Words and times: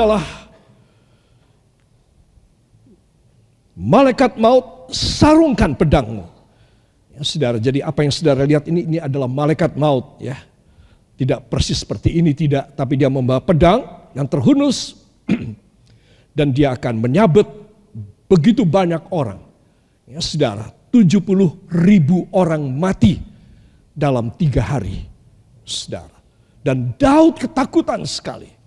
adalah 0.00 0.24
malaikat 3.76 4.40
maut 4.40 4.88
sarungkan 4.88 5.76
pedangmu. 5.76 6.24
Ya, 7.12 7.20
saudara, 7.20 7.60
jadi 7.60 7.84
apa 7.84 8.00
yang 8.00 8.12
saudara 8.16 8.48
lihat 8.48 8.64
ini 8.64 8.88
ini 8.88 8.96
adalah 8.96 9.28
malaikat 9.28 9.76
maut 9.76 10.16
ya. 10.24 10.40
Tidak 11.20 11.52
persis 11.52 11.84
seperti 11.84 12.16
ini 12.16 12.32
tidak, 12.32 12.72
tapi 12.72 12.96
dia 12.96 13.12
membawa 13.12 13.44
pedang 13.44 14.08
yang 14.16 14.24
terhunus 14.24 15.04
dan 16.36 16.48
dia 16.48 16.72
akan 16.72 16.96
menyabet 16.96 17.44
begitu 18.24 18.64
banyak 18.64 19.04
orang. 19.12 19.36
Ya, 20.08 20.24
saudara, 20.24 20.72
70 20.88 21.20
ribu 21.68 22.24
orang 22.32 22.64
mati 22.72 23.20
dalam 23.92 24.32
tiga 24.32 24.64
hari. 24.64 25.04
Saudara. 25.68 26.16
Dan 26.64 26.96
Daud 26.96 27.36
ketakutan 27.36 28.00
sekali. 28.08 28.59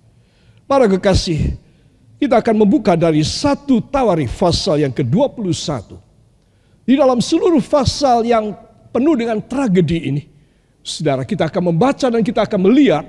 Para 0.64 0.88
kekasih, 0.88 1.60
kita 2.18 2.40
akan 2.40 2.64
membuka 2.64 2.96
dari 2.96 3.22
satu 3.22 3.84
Tawari 3.84 4.26
pasal 4.32 4.84
yang 4.84 4.94
ke-21. 4.96 6.00
Di 6.84 6.96
dalam 6.96 7.20
seluruh 7.20 7.64
pasal 7.64 8.24
yang 8.28 8.56
penuh 8.92 9.16
dengan 9.16 9.40
tragedi 9.44 10.00
ini, 10.08 10.24
Saudara, 10.84 11.24
kita 11.24 11.48
akan 11.48 11.72
membaca 11.72 12.12
dan 12.12 12.20
kita 12.20 12.44
akan 12.44 12.60
melihat 12.68 13.08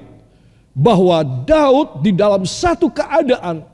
bahwa 0.71 1.27
Daud 1.43 2.07
di 2.07 2.15
dalam 2.15 2.47
satu 2.47 2.87
keadaan 2.87 3.67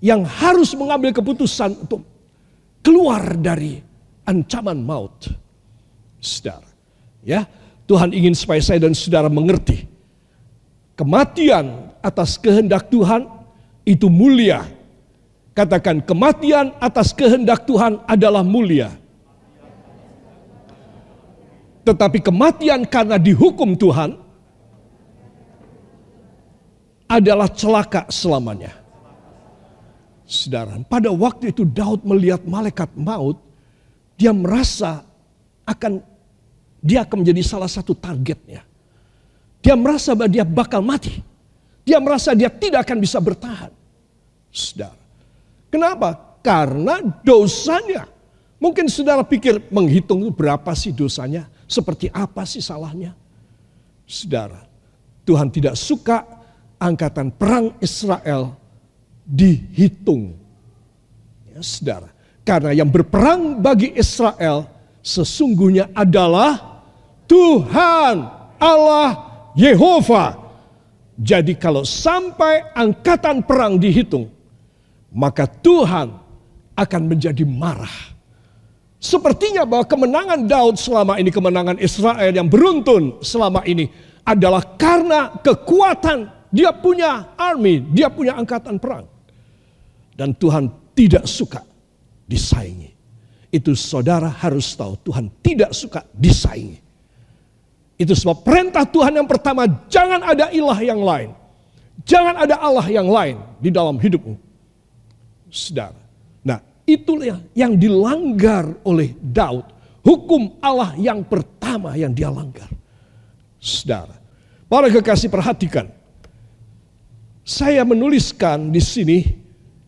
yang 0.00 0.24
harus 0.24 0.72
mengambil 0.72 1.12
keputusan 1.12 1.84
untuk 1.84 2.00
keluar 2.80 3.36
dari 3.36 3.84
ancaman 4.24 4.80
maut. 4.80 5.28
Saudara, 6.16 6.64
ya, 7.20 7.44
Tuhan 7.84 8.16
ingin 8.16 8.32
supaya 8.32 8.60
saya 8.64 8.80
dan 8.80 8.96
saudara 8.96 9.28
mengerti 9.28 9.84
kematian 10.96 11.87
atas 12.02 12.38
kehendak 12.38 12.88
Tuhan 12.88 13.26
itu 13.86 14.06
mulia. 14.12 14.66
Katakan 15.56 15.98
kematian 16.04 16.70
atas 16.78 17.10
kehendak 17.10 17.66
Tuhan 17.66 17.98
adalah 18.06 18.46
mulia. 18.46 18.94
Tetapi 21.82 22.20
kematian 22.20 22.84
karena 22.84 23.16
dihukum 23.16 23.72
Tuhan 23.74 24.14
adalah 27.08 27.48
celaka 27.48 28.04
selamanya. 28.12 28.76
Saudara, 30.28 30.76
pada 30.84 31.08
waktu 31.08 31.56
itu 31.56 31.64
Daud 31.64 32.04
melihat 32.04 32.44
malaikat 32.44 32.92
maut, 32.92 33.40
dia 34.20 34.28
merasa 34.36 35.00
akan 35.64 36.04
dia 36.84 37.08
akan 37.08 37.24
menjadi 37.24 37.42
salah 37.42 37.70
satu 37.72 37.96
targetnya. 37.96 38.60
Dia 39.64 39.74
merasa 39.74 40.12
bahwa 40.12 40.28
dia 40.28 40.44
bakal 40.44 40.84
mati. 40.84 41.24
Dia 41.88 41.96
merasa 42.04 42.36
dia 42.36 42.52
tidak 42.52 42.84
akan 42.84 43.00
bisa 43.00 43.16
bertahan. 43.16 43.72
Saudara. 44.52 45.00
Kenapa? 45.72 46.36
Karena 46.44 47.00
dosanya. 47.24 48.04
Mungkin 48.60 48.92
saudara 48.92 49.24
pikir 49.24 49.72
menghitung 49.72 50.28
berapa 50.28 50.68
sih 50.76 50.92
dosanya. 50.92 51.48
Seperti 51.64 52.12
apa 52.12 52.44
sih 52.44 52.60
salahnya? 52.60 53.16
Saudara, 54.04 54.68
Tuhan 55.24 55.48
tidak 55.48 55.80
suka 55.80 56.28
angkatan 56.76 57.32
perang 57.32 57.72
Israel 57.80 58.56
dihitung. 59.24 60.36
Ya, 61.52 61.60
saudara, 61.60 62.08
karena 62.44 62.72
yang 62.72 62.88
berperang 62.88 63.60
bagi 63.60 63.92
Israel 63.96 64.64
sesungguhnya 65.04 65.92
adalah 65.92 66.80
Tuhan 67.28 68.16
Allah 68.56 69.10
Yehova. 69.52 70.47
Jadi 71.18 71.58
kalau 71.58 71.82
sampai 71.82 72.70
angkatan 72.78 73.42
perang 73.42 73.74
dihitung, 73.74 74.30
maka 75.10 75.50
Tuhan 75.50 76.14
akan 76.78 77.02
menjadi 77.10 77.42
marah 77.42 78.18
Sepertinya 78.98 79.62
bahwa 79.62 79.86
kemenangan 79.86 80.42
Daud 80.50 80.74
selama 80.74 81.22
ini, 81.22 81.30
kemenangan 81.30 81.78
Israel 81.78 82.34
yang 82.34 82.50
beruntun 82.50 83.22
selama 83.22 83.62
ini 83.62 83.86
adalah 84.26 84.74
karena 84.74 85.38
kekuatan 85.38 86.50
dia 86.50 86.74
punya 86.74 87.30
army, 87.38 87.78
dia 87.94 88.10
punya 88.10 88.34
angkatan 88.34 88.82
perang. 88.82 89.06
Dan 90.18 90.34
Tuhan 90.34 90.66
tidak 90.98 91.30
suka 91.30 91.62
disaingi. 92.26 92.90
Itu 93.54 93.78
saudara 93.78 94.34
harus 94.34 94.74
tahu 94.74 94.98
Tuhan 95.06 95.30
tidak 95.46 95.70
suka 95.70 96.02
disaingi. 96.10 96.82
Itu 97.98 98.14
sebab 98.14 98.46
perintah 98.46 98.86
Tuhan 98.86 99.18
yang 99.18 99.26
pertama 99.26 99.66
jangan 99.90 100.22
ada 100.22 100.48
ilah 100.54 100.78
yang 100.78 101.02
lain. 101.02 101.30
Jangan 102.06 102.46
ada 102.46 102.56
Allah 102.62 102.86
yang 102.86 103.10
lain 103.10 103.36
di 103.58 103.74
dalam 103.74 103.98
hidupmu. 103.98 104.38
Saudara. 105.50 106.08
Itulah 106.88 107.44
yang 107.52 107.76
dilanggar 107.76 108.80
oleh 108.80 109.12
Daud. 109.20 109.68
Hukum 110.00 110.56
Allah 110.64 110.96
yang 110.96 111.20
pertama 111.20 111.92
yang 112.00 112.16
dia 112.16 112.32
langgar. 112.32 112.64
Saudara, 113.60 114.16
para 114.72 114.88
kekasih 114.88 115.28
perhatikan. 115.28 115.92
Saya 117.44 117.84
menuliskan 117.84 118.72
di 118.72 118.80
sini 118.80 119.36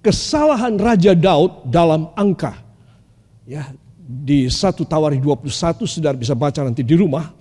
kesalahan 0.05 0.77
Raja 0.77 1.17
Daud 1.17 1.73
dalam 1.73 2.13
angka. 2.13 2.53
Ya, 3.49 3.73
di 4.05 4.53
satu 4.53 4.85
Tawari 4.85 5.17
21 5.17 5.49
saudara 5.89 6.21
bisa 6.21 6.37
baca 6.37 6.61
nanti 6.61 6.85
di 6.85 7.01
rumah. 7.01 7.33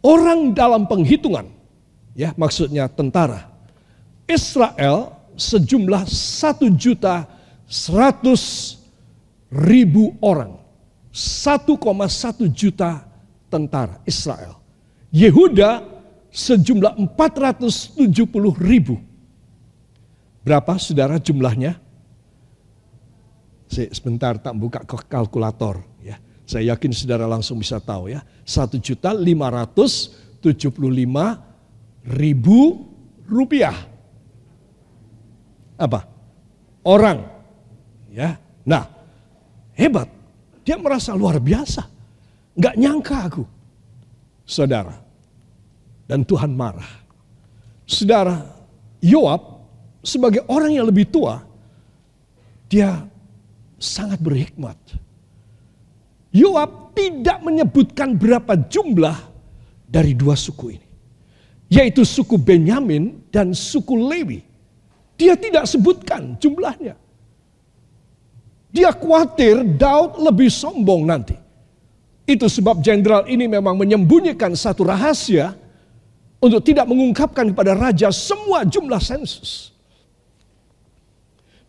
Orang 0.00 0.56
dalam 0.56 0.88
penghitungan, 0.88 1.44
ya 2.16 2.32
maksudnya 2.36 2.88
tentara. 2.88 3.52
Israel 4.24 5.12
sejumlah 5.36 6.08
satu 6.08 6.72
juta 6.72 7.28
100 7.68 8.80
ribu 9.52 10.16
orang. 10.24 10.56
1,1 11.10 11.74
juta 12.54 13.02
tentara 13.50 13.98
Israel. 14.06 14.56
Yehuda 15.10 15.82
sejumlah 16.30 16.94
470 17.18 17.98
ribu. 18.56 18.94
Berapa 20.46 20.78
saudara 20.78 21.18
jumlahnya? 21.18 21.76
Sebentar 23.70 24.38
tak 24.38 24.54
buka 24.54 24.80
kalkulator. 24.86 25.89
Saya 26.50 26.74
yakin 26.74 26.90
saudara 26.90 27.30
langsung 27.30 27.62
bisa 27.62 27.78
tahu 27.78 28.10
ya. 28.10 28.26
1 28.42 28.74
juta 28.82 29.14
575 29.14 30.42
ribu 32.10 32.90
rupiah. 33.30 33.78
Apa? 35.78 36.10
Orang 36.82 37.40
Ya, 38.10 38.42
nah 38.66 38.90
hebat. 39.78 40.10
Dia 40.66 40.76
merasa 40.76 41.14
luar 41.14 41.38
biasa. 41.38 41.86
Gak 42.58 42.74
nyangka 42.76 43.16
aku, 43.30 43.44
saudara. 44.44 44.98
Dan 46.10 46.26
Tuhan 46.26 46.50
marah. 46.50 46.90
Saudara, 47.86 48.42
Yoab 48.98 49.62
sebagai 50.02 50.42
orang 50.50 50.74
yang 50.74 50.86
lebih 50.90 51.06
tua, 51.06 51.38
dia 52.66 53.06
sangat 53.78 54.18
berhikmat. 54.18 54.76
Yoab 56.30 56.94
tidak 56.94 57.42
menyebutkan 57.42 58.14
berapa 58.14 58.54
jumlah 58.70 59.18
dari 59.90 60.14
dua 60.14 60.38
suku 60.38 60.78
ini. 60.78 60.86
Yaitu 61.70 62.06
suku 62.06 62.38
Benyamin 62.38 63.30
dan 63.30 63.54
suku 63.54 63.94
Lewi. 63.94 64.42
Dia 65.18 65.34
tidak 65.38 65.66
sebutkan 65.66 66.38
jumlahnya. 66.38 66.98
Dia 68.70 68.94
khawatir 68.94 69.66
Daud 69.78 70.22
lebih 70.22 70.50
sombong 70.50 71.02
nanti. 71.06 71.34
Itu 72.26 72.46
sebab 72.46 72.78
jenderal 72.78 73.26
ini 73.26 73.50
memang 73.50 73.74
menyembunyikan 73.74 74.54
satu 74.54 74.86
rahasia 74.86 75.58
untuk 76.38 76.62
tidak 76.62 76.86
mengungkapkan 76.86 77.50
kepada 77.50 77.74
raja 77.74 78.08
semua 78.14 78.62
jumlah 78.62 79.02
sensus. 79.02 79.74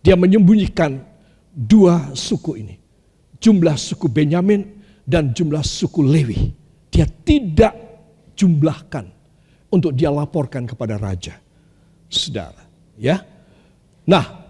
Dia 0.05 0.13
menyembunyikan 0.17 1.01
dua 1.53 2.13
suku 2.13 2.61
ini. 2.61 2.80
Jumlah 3.41 3.73
suku 3.73 4.05
Benyamin 4.05 4.61
dan 5.01 5.33
jumlah 5.33 5.65
suku 5.65 6.05
Lewi. 6.05 6.53
Dia 6.93 7.09
tidak 7.09 7.73
jumlahkan 8.37 9.09
untuk 9.73 9.97
dia 9.97 10.13
laporkan 10.13 10.69
kepada 10.69 11.01
raja. 11.01 11.39
Saudara, 12.11 12.67
ya. 12.99 13.23
Nah, 14.05 14.43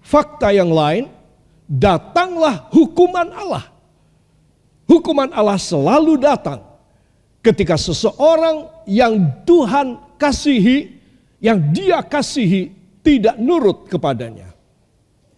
fakta 0.00 0.54
yang 0.54 0.72
lain 0.72 1.10
datanglah 1.68 2.70
hukuman 2.72 3.28
Allah. 3.28 3.64
Hukuman 4.88 5.30
Allah 5.30 5.58
selalu 5.58 6.18
datang 6.18 6.64
ketika 7.44 7.76
seseorang 7.76 8.70
yang 8.88 9.44
Tuhan 9.44 9.98
kasihi, 10.16 10.96
yang 11.42 11.60
dia 11.74 12.00
kasihi 12.00 12.72
tidak 13.04 13.36
nurut 13.36 13.86
kepadanya. 13.90 14.50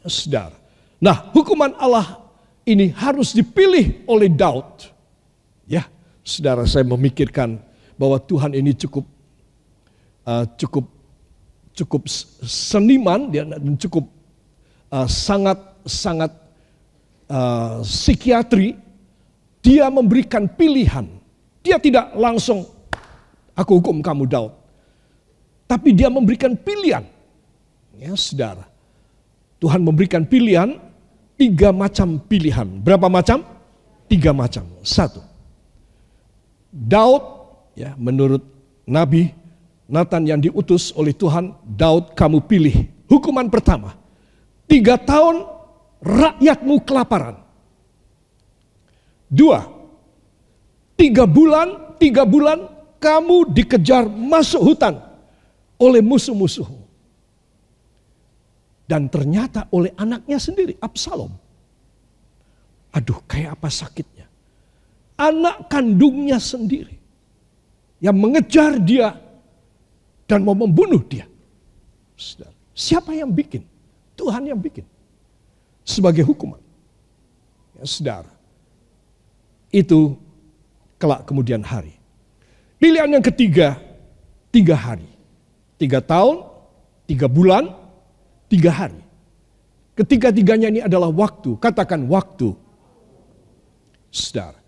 Saudara. 0.07 0.57
Nah, 1.03 1.31
hukuman 1.35 1.75
Allah 1.79 2.22
ini 2.67 2.95
harus 2.95 3.35
dipilih 3.35 4.07
oleh 4.07 4.31
Daud. 4.31 4.91
Ya, 5.67 5.87
saudara 6.23 6.67
saya 6.67 6.87
memikirkan 6.87 7.59
bahwa 7.99 8.19
Tuhan 8.23 8.55
ini 8.55 8.75
cukup 8.75 9.07
uh, 10.27 10.45
cukup 10.59 10.87
cukup 11.73 12.03
seniman 12.45 13.33
dan 13.33 13.75
cukup 13.79 14.07
uh, 14.93 15.09
sangat 15.09 15.59
sangat 15.87 16.31
uh, 17.27 17.83
psikiatri, 17.83 18.79
dia 19.65 19.89
memberikan 19.89 20.47
pilihan. 20.47 21.07
Dia 21.63 21.79
tidak 21.79 22.11
langsung 22.19 22.67
aku 23.55 23.79
hukum 23.79 24.03
kamu 24.03 24.27
Daud. 24.27 24.53
Tapi 25.71 25.95
dia 25.95 26.13
memberikan 26.13 26.53
pilihan. 26.59 27.07
Ya, 27.97 28.13
Saudara. 28.19 28.67
Tuhan 29.63 29.79
memberikan 29.79 30.27
pilihan 30.27 30.75
tiga 31.37 31.71
macam 31.71 32.21
pilihan. 32.21 32.69
Berapa 32.81 33.07
macam? 33.07 33.45
Tiga 34.07 34.31
macam. 34.35 34.65
Satu. 34.85 35.21
Daud 36.73 37.23
ya 37.77 37.93
menurut 38.01 38.41
Nabi 38.89 39.43
Nathan 39.93 40.25
yang 40.25 40.41
diutus 40.41 40.89
oleh 40.97 41.13
Tuhan, 41.13 41.53
Daud 41.69 42.17
kamu 42.17 42.49
pilih. 42.49 42.73
Hukuman 43.13 43.53
pertama, 43.53 43.93
tiga 44.65 44.97
tahun 44.97 45.45
rakyatmu 46.01 46.81
kelaparan. 46.89 47.37
Dua, 49.29 49.69
tiga 50.97 51.29
bulan, 51.29 51.97
tiga 52.01 52.25
bulan 52.25 52.73
kamu 52.97 53.53
dikejar 53.53 54.09
masuk 54.09 54.73
hutan 54.73 54.97
oleh 55.77 56.01
musuh-musuh. 56.01 56.82
Dan 58.93 59.09
ternyata 59.09 59.73
oleh 59.73 59.97
anaknya 59.97 60.37
sendiri, 60.37 60.77
Absalom. 60.77 61.33
Aduh, 62.93 63.25
kayak 63.25 63.57
apa 63.57 63.73
sakitnya. 63.73 64.29
Anak 65.17 65.73
kandungnya 65.73 66.37
sendiri 66.37 67.01
yang 68.05 68.13
mengejar 68.21 68.77
dia 68.77 69.17
dan 70.29 70.45
mau 70.45 70.53
membunuh 70.53 71.01
dia. 71.09 71.25
Siapa 72.77 73.17
yang 73.17 73.33
bikin? 73.33 73.65
Tuhan 74.13 74.45
yang 74.45 74.61
bikin. 74.61 74.85
Sebagai 75.89 76.29
hukuman. 76.29 76.61
Ya, 77.81 77.89
saudara. 77.89 78.29
Itu 79.73 80.21
kelak 81.01 81.25
kemudian 81.25 81.65
hari. 81.65 81.97
Pilihan 82.77 83.09
yang 83.09 83.25
ketiga, 83.25 83.81
tiga 84.53 84.77
hari. 84.77 85.09
Tiga 85.81 86.05
tahun, 86.05 86.45
tiga 87.09 87.25
bulan, 87.25 87.82
tiga 88.53 88.69
hari. 88.69 89.01
Ketiga-tiganya 89.97 90.69
ini 90.69 90.81
adalah 90.85 91.09
waktu. 91.09 91.57
Katakan 91.57 92.05
waktu. 92.05 92.53
Saudara. 94.13 94.61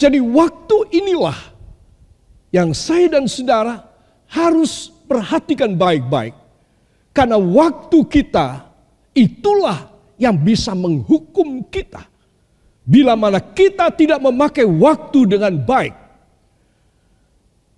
Jadi 0.00 0.16
waktu 0.16 0.76
inilah 0.96 1.36
yang 2.48 2.72
saya 2.72 3.12
dan 3.12 3.28
saudara 3.28 3.84
harus 4.32 4.88
perhatikan 5.04 5.76
baik-baik. 5.76 6.32
Karena 7.12 7.36
waktu 7.36 8.00
kita 8.08 8.64
itulah 9.12 9.92
yang 10.16 10.40
bisa 10.40 10.72
menghukum 10.72 11.60
kita. 11.68 12.08
Bila 12.88 13.12
mana 13.12 13.36
kita 13.40 13.92
tidak 13.92 14.24
memakai 14.24 14.64
waktu 14.64 15.36
dengan 15.36 15.60
baik. 15.60 15.92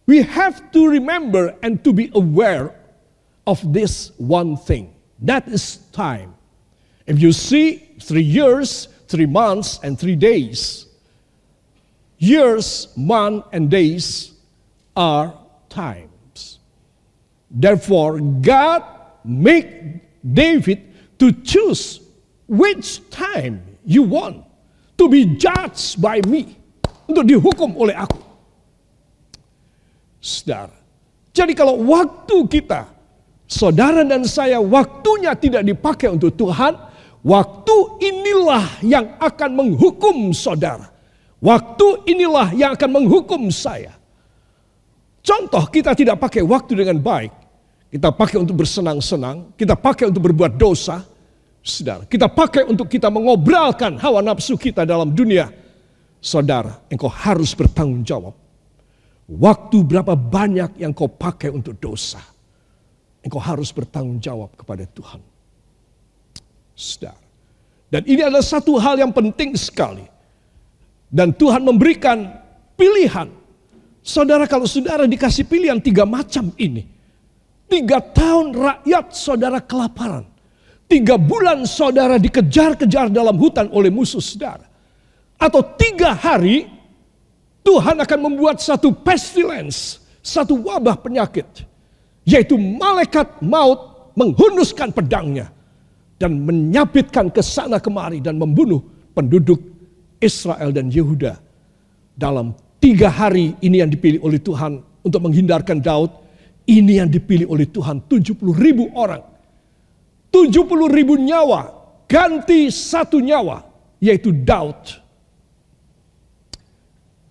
We 0.06 0.22
have 0.22 0.70
to 0.74 0.86
remember 0.86 1.54
and 1.62 1.82
to 1.82 1.90
be 1.90 2.10
aware 2.14 2.74
of 3.46 3.58
this 3.74 4.14
one 4.18 4.54
thing. 4.54 4.90
That 5.22 5.46
is 5.48 5.78
time. 5.92 6.34
If 7.06 7.18
you 7.18 7.32
see 7.32 7.94
three 8.02 8.26
years, 8.26 8.88
three 9.06 9.26
months, 9.26 9.78
and 9.82 9.98
three 9.98 10.16
days, 10.16 10.86
years, 12.18 12.88
month, 12.96 13.46
and 13.52 13.70
days 13.70 14.32
are 14.96 15.34
time. 15.68 16.10
Therefore, 17.52 18.18
God 18.18 18.82
make 19.24 20.00
David 20.24 20.80
to 21.18 21.32
choose 21.32 22.00
which 22.48 23.08
time 23.10 23.62
you 23.84 24.02
want 24.02 24.44
to 24.96 25.08
be 25.08 25.36
judged 25.36 26.00
by 26.00 26.20
me. 26.24 26.56
Untuk 27.08 27.28
dihukum 27.28 27.76
oleh 27.76 27.92
aku. 27.92 28.20
Saudara. 30.22 30.72
Jadi 31.32 31.52
kalau 31.52 31.76
waktu 31.84 32.36
kita, 32.48 32.88
saudara 33.52 34.00
dan 34.00 34.24
saya 34.24 34.56
waktunya 34.56 35.36
tidak 35.36 35.60
dipakai 35.68 36.08
untuk 36.08 36.32
Tuhan, 36.32 36.72
waktu 37.20 37.76
inilah 38.00 38.80
yang 38.80 39.20
akan 39.20 39.50
menghukum 39.52 40.32
saudara. 40.32 40.88
Waktu 41.42 42.06
inilah 42.06 42.54
yang 42.54 42.72
akan 42.78 43.02
menghukum 43.02 43.50
saya. 43.50 43.92
Contoh 45.20 45.66
kita 45.68 45.92
tidak 45.92 46.16
pakai 46.22 46.40
waktu 46.40 46.72
dengan 46.72 47.02
baik. 47.02 47.34
Kita 47.92 48.08
pakai 48.08 48.40
untuk 48.40 48.64
bersenang-senang, 48.64 49.52
kita 49.58 49.76
pakai 49.76 50.08
untuk 50.08 50.32
berbuat 50.32 50.56
dosa. 50.56 51.04
Saudara, 51.62 52.02
kita 52.08 52.26
pakai 52.26 52.66
untuk 52.66 52.88
kita 52.88 53.06
mengobralkan 53.06 54.00
hawa 54.00 54.24
nafsu 54.24 54.56
kita 54.56 54.82
dalam 54.82 55.12
dunia. 55.12 55.50
Saudara, 56.18 56.78
engkau 56.90 57.10
harus 57.10 57.54
bertanggung 57.54 58.02
jawab. 58.02 58.34
Waktu 59.30 59.82
berapa 59.86 60.14
banyak 60.14 60.78
yang 60.78 60.90
kau 60.94 61.10
pakai 61.10 61.50
untuk 61.54 61.78
dosa. 61.78 62.31
Engkau 63.22 63.38
harus 63.38 63.70
bertanggung 63.70 64.18
jawab 64.18 64.50
kepada 64.58 64.82
Tuhan. 64.90 65.22
Saudara. 66.74 67.22
Dan 67.92 68.02
ini 68.08 68.24
adalah 68.24 68.42
satu 68.42 68.80
hal 68.80 68.98
yang 68.98 69.12
penting 69.12 69.54
sekali. 69.54 70.02
Dan 71.12 71.36
Tuhan 71.36 71.60
memberikan 71.60 72.24
pilihan. 72.74 73.28
Saudara 74.00 74.48
kalau 74.48 74.64
saudara 74.64 75.04
dikasih 75.06 75.44
pilihan 75.46 75.78
tiga 75.78 76.02
macam 76.02 76.50
ini. 76.56 76.88
Tiga 77.68 78.00
tahun 78.00 78.56
rakyat 78.56 79.06
saudara 79.12 79.60
kelaparan. 79.62 80.24
Tiga 80.88 81.20
bulan 81.20 81.68
saudara 81.68 82.18
dikejar-kejar 82.18 83.12
dalam 83.12 83.36
hutan 83.38 83.68
oleh 83.70 83.92
musuh 83.92 84.20
saudara. 84.20 84.66
Atau 85.36 85.62
tiga 85.76 86.16
hari 86.16 86.68
Tuhan 87.62 87.96
akan 88.02 88.18
membuat 88.18 88.58
satu 88.58 88.90
pestilence, 88.90 90.02
satu 90.24 90.58
wabah 90.58 90.98
penyakit. 90.98 91.46
Yaitu 92.22 92.54
malaikat 92.56 93.42
maut 93.42 94.12
menghunuskan 94.14 94.94
pedangnya. 94.94 95.50
Dan 96.20 96.46
menyabitkan 96.46 97.34
ke 97.34 97.42
sana 97.42 97.82
kemari 97.82 98.22
dan 98.22 98.38
membunuh 98.38 98.78
penduduk 99.10 99.58
Israel 100.22 100.70
dan 100.70 100.86
Yehuda. 100.86 101.34
Dalam 102.14 102.54
tiga 102.78 103.10
hari 103.10 103.58
ini 103.58 103.82
yang 103.82 103.90
dipilih 103.90 104.22
oleh 104.22 104.38
Tuhan 104.38 104.78
untuk 105.02 105.20
menghindarkan 105.26 105.82
Daud 105.82 106.22
ini 106.66 107.02
yang 107.02 107.10
dipilih 107.10 107.50
oleh 107.50 107.66
Tuhan 107.66 108.06
70 108.06 108.38
ribu 108.54 108.86
orang. 108.94 109.26
70 110.30 110.88
ribu 110.88 111.18
nyawa 111.18 111.74
ganti 112.06 112.70
satu 112.72 113.18
nyawa 113.20 113.66
yaitu 113.98 114.32
Daud. 114.32 115.02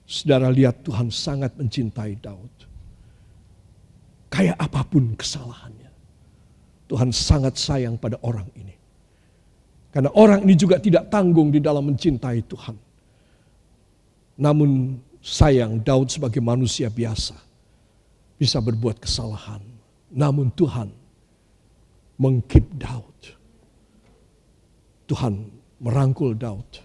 Saudara 0.06 0.52
lihat 0.52 0.84
Tuhan 0.84 1.08
sangat 1.08 1.56
mencintai 1.56 2.20
Daud. 2.20 2.61
Kayak 4.32 4.58
apa 4.64 4.82
pun 4.88 5.12
kesalahannya. 5.20 5.92
Tuhan 6.88 7.12
sangat 7.12 7.60
sayang 7.60 8.00
pada 8.00 8.16
orang 8.24 8.48
ini. 8.56 8.76
Karena 9.92 10.08
orang 10.16 10.48
ini 10.48 10.56
juga 10.56 10.80
tidak 10.80 11.12
tanggung 11.12 11.52
di 11.52 11.60
dalam 11.60 11.92
mencintai 11.92 12.40
Tuhan. 12.48 12.76
Namun 14.40 14.96
sayang 15.20 15.84
Daud 15.84 16.08
sebagai 16.08 16.40
manusia 16.40 16.88
biasa 16.88 17.36
bisa 18.40 18.58
berbuat 18.64 19.04
kesalahan. 19.04 19.60
Namun 20.16 20.48
Tuhan 20.56 20.88
mengkip 22.16 22.64
Daud. 22.80 23.20
Tuhan 25.12 25.44
merangkul 25.84 26.40
Daud. 26.40 26.80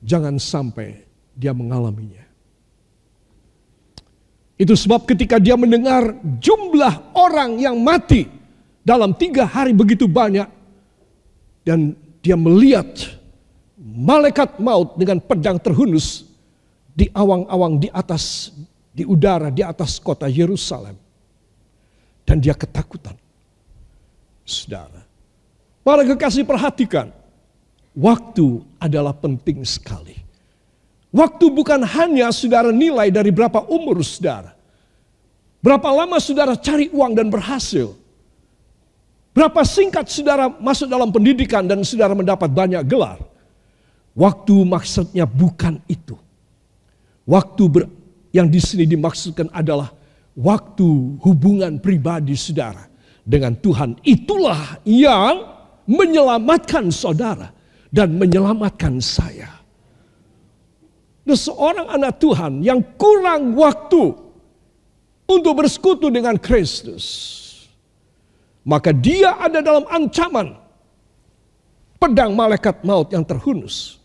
Jangan 0.00 0.40
sampai 0.40 1.04
dia 1.36 1.52
mengalaminya. 1.52 2.29
Itu 4.60 4.76
sebab 4.76 5.08
ketika 5.08 5.40
dia 5.40 5.56
mendengar 5.56 6.20
jumlah 6.36 7.16
orang 7.16 7.56
yang 7.56 7.80
mati 7.80 8.28
dalam 8.84 9.16
tiga 9.16 9.48
hari 9.48 9.72
begitu 9.72 10.04
banyak. 10.04 10.44
Dan 11.64 11.96
dia 12.20 12.36
melihat 12.36 12.92
malaikat 13.80 14.60
maut 14.60 15.00
dengan 15.00 15.16
pedang 15.16 15.56
terhunus 15.56 16.28
di 16.92 17.08
awang-awang 17.16 17.80
di 17.80 17.88
atas 17.88 18.52
di 18.92 19.08
udara 19.08 19.48
di 19.48 19.64
atas 19.64 19.96
kota 19.96 20.28
Yerusalem. 20.28 20.92
Dan 22.28 22.44
dia 22.44 22.52
ketakutan. 22.52 23.16
Saudara. 24.44 25.00
Para 25.80 26.04
kekasih 26.04 26.44
perhatikan. 26.44 27.08
Waktu 27.96 28.60
adalah 28.76 29.16
penting 29.16 29.64
sekali. 29.64 30.29
Waktu 31.10 31.50
bukan 31.50 31.82
hanya 31.82 32.30
saudara 32.30 32.70
nilai 32.70 33.10
dari 33.10 33.34
berapa 33.34 33.66
umur 33.66 33.98
saudara. 34.06 34.54
Berapa 35.60 35.90
lama 35.90 36.16
saudara 36.22 36.54
cari 36.54 36.86
uang 36.88 37.12
dan 37.18 37.26
berhasil. 37.28 37.92
Berapa 39.34 39.62
singkat 39.66 40.06
saudara 40.06 40.48
masuk 40.48 40.86
dalam 40.86 41.10
pendidikan 41.10 41.66
dan 41.66 41.82
saudara 41.82 42.14
mendapat 42.14 42.50
banyak 42.50 42.82
gelar. 42.86 43.18
Waktu 44.14 44.54
maksudnya 44.66 45.26
bukan 45.26 45.78
itu. 45.86 46.18
Waktu 47.26 47.62
ber, 47.70 47.82
yang 48.34 48.50
di 48.50 48.58
sini 48.58 48.86
dimaksudkan 48.86 49.50
adalah 49.54 49.90
waktu 50.34 51.18
hubungan 51.22 51.78
pribadi 51.78 52.34
saudara 52.34 52.86
dengan 53.22 53.54
Tuhan 53.54 53.98
itulah 54.02 54.82
yang 54.82 55.46
menyelamatkan 55.86 56.90
saudara 56.90 57.54
dan 57.90 58.14
menyelamatkan 58.18 58.98
saya. 58.98 59.59
Dan 61.24 61.36
seorang 61.36 61.86
anak 61.92 62.16
Tuhan 62.18 62.64
yang 62.64 62.80
kurang 62.96 63.52
waktu 63.54 64.16
untuk 65.28 65.52
bersekutu 65.62 66.08
dengan 66.08 66.34
Kristus, 66.40 67.04
maka 68.64 68.90
dia 68.90 69.36
ada 69.36 69.60
dalam 69.60 69.84
ancaman 69.86 70.56
pedang 72.00 72.32
malaikat 72.32 72.80
maut 72.82 73.12
yang 73.12 73.22
terhunus. 73.22 74.00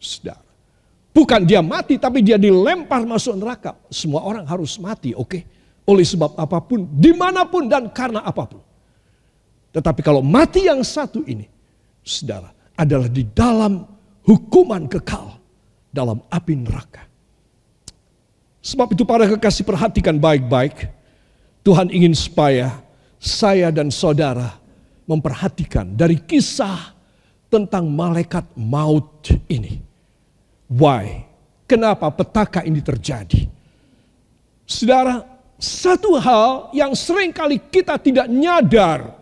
Saudara. 0.00 0.42
Bukan 1.12 1.44
dia 1.44 1.60
mati, 1.60 2.00
tapi 2.00 2.24
dia 2.24 2.40
dilempar 2.40 3.04
masuk 3.04 3.36
neraka. 3.36 3.76
Semua 3.92 4.24
orang 4.24 4.48
harus 4.48 4.80
mati, 4.80 5.12
oke? 5.12 5.28
Okay? 5.28 5.42
Oleh 5.84 6.08
sebab 6.08 6.40
apa 6.40 6.56
pun, 6.64 6.88
di 6.88 7.12
mana 7.12 7.44
pun 7.44 7.68
dan 7.68 7.92
karena 7.92 8.24
apa 8.24 8.48
pun. 8.48 8.64
Tetapi 9.76 10.00
kalau 10.00 10.24
mati 10.24 10.64
yang 10.64 10.80
satu 10.80 11.20
ini, 11.28 11.44
saudara, 12.00 12.48
adalah 12.80 13.12
di 13.12 13.28
dalam 13.28 13.84
hukuman 14.24 14.88
kekal 14.88 15.41
dalam 15.92 16.18
api 16.32 16.54
neraka. 16.56 17.04
Sebab 18.62 18.96
itu 18.96 19.04
para 19.06 19.28
kekasih 19.28 19.66
perhatikan 19.66 20.16
baik-baik. 20.18 20.88
Tuhan 21.62 21.94
ingin 21.94 22.16
supaya 22.16 22.82
saya 23.22 23.70
dan 23.70 23.92
saudara 23.92 24.58
memperhatikan 25.06 25.94
dari 25.94 26.18
kisah 26.18 26.90
tentang 27.46 27.86
malaikat 27.86 28.42
maut 28.58 29.30
ini 29.46 29.92
Why? 30.72 31.28
Kenapa 31.68 32.08
petaka 32.08 32.64
ini 32.64 32.80
terjadi? 32.80 33.48
Saudara, 34.64 35.20
satu 35.60 36.16
hal 36.16 36.72
yang 36.72 36.96
sering 36.96 37.32
kali 37.32 37.60
kita 37.60 38.00
tidak 38.00 38.28
nyadar, 38.28 39.12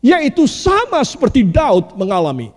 yaitu 0.00 0.48
sama 0.48 1.04
seperti 1.04 1.44
Daud 1.44 1.92
mengalami. 1.96 2.52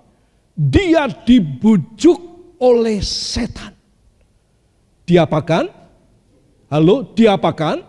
Dia 0.56 1.12
dibujuk 1.12 2.27
oleh 2.62 3.00
setan. 3.02 3.74
Diapakan? 5.08 5.72
Halo, 6.68 7.16
diapakan? 7.16 7.80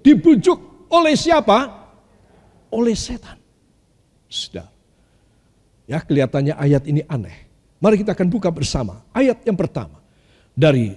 Dibujuk 0.00 0.88
oleh 0.88 1.14
siapa? 1.18 1.68
Oleh 2.72 2.96
setan. 2.96 3.36
Sudah. 4.30 4.66
Ya 5.84 6.00
kelihatannya 6.00 6.56
ayat 6.56 6.88
ini 6.88 7.04
aneh. 7.04 7.44
Mari 7.76 8.00
kita 8.00 8.16
akan 8.16 8.28
buka 8.32 8.48
bersama 8.48 9.04
ayat 9.12 9.44
yang 9.44 9.52
pertama 9.60 10.00
dari 10.56 10.96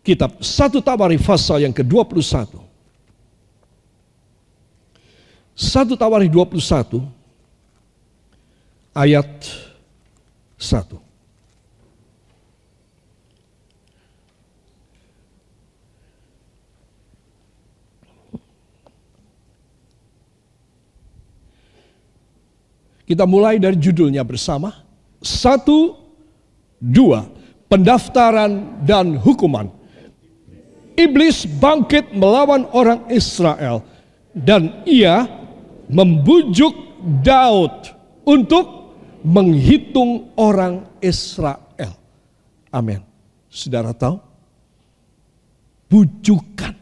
kitab 0.00 0.40
1 0.40 0.80
Tawari 0.80 1.20
pasal 1.20 1.60
yang 1.68 1.76
ke-21. 1.76 2.56
1 5.60 6.00
Tawari 6.00 6.32
21 6.32 7.04
ayat 8.96 9.28
1. 10.56 11.09
Kita 23.10 23.26
mulai 23.26 23.58
dari 23.58 23.74
judulnya 23.74 24.22
bersama. 24.22 24.70
Satu, 25.18 25.98
dua, 26.78 27.26
pendaftaran 27.66 28.86
dan 28.86 29.18
hukuman. 29.18 29.66
Iblis 30.94 31.42
bangkit 31.58 32.14
melawan 32.14 32.70
orang 32.70 33.10
Israel 33.10 33.82
dan 34.30 34.86
ia 34.86 35.26
membujuk 35.90 36.70
Daud 37.26 37.90
untuk 38.22 38.94
menghitung 39.26 40.30
orang 40.38 40.86
Israel. 41.02 41.98
Amin. 42.70 43.02
Saudara 43.50 43.90
tahu? 43.90 44.22
Bujukan. 45.90 46.78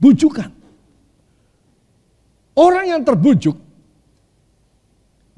Bujukan. 0.00 0.48
Orang 2.56 2.88
yang 2.88 3.04
terbujuk 3.04 3.71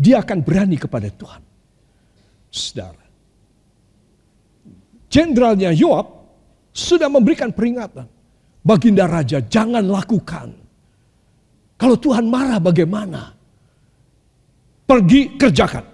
dia 0.04 0.20
akan 0.20 0.44
berani 0.44 0.76
kepada 0.76 1.08
Tuhan. 1.08 1.40
Saudara. 2.52 3.04
Jenderalnya 5.08 5.72
Yoab 5.72 6.06
sudah 6.76 7.08
memberikan 7.08 7.48
peringatan. 7.48 8.04
Baginda 8.60 9.08
Raja 9.08 9.40
jangan 9.40 9.84
lakukan. 9.88 10.52
Kalau 11.80 11.96
Tuhan 11.96 12.28
marah 12.28 12.60
bagaimana? 12.60 13.32
Pergi 14.84 15.40
kerjakan. 15.40 15.84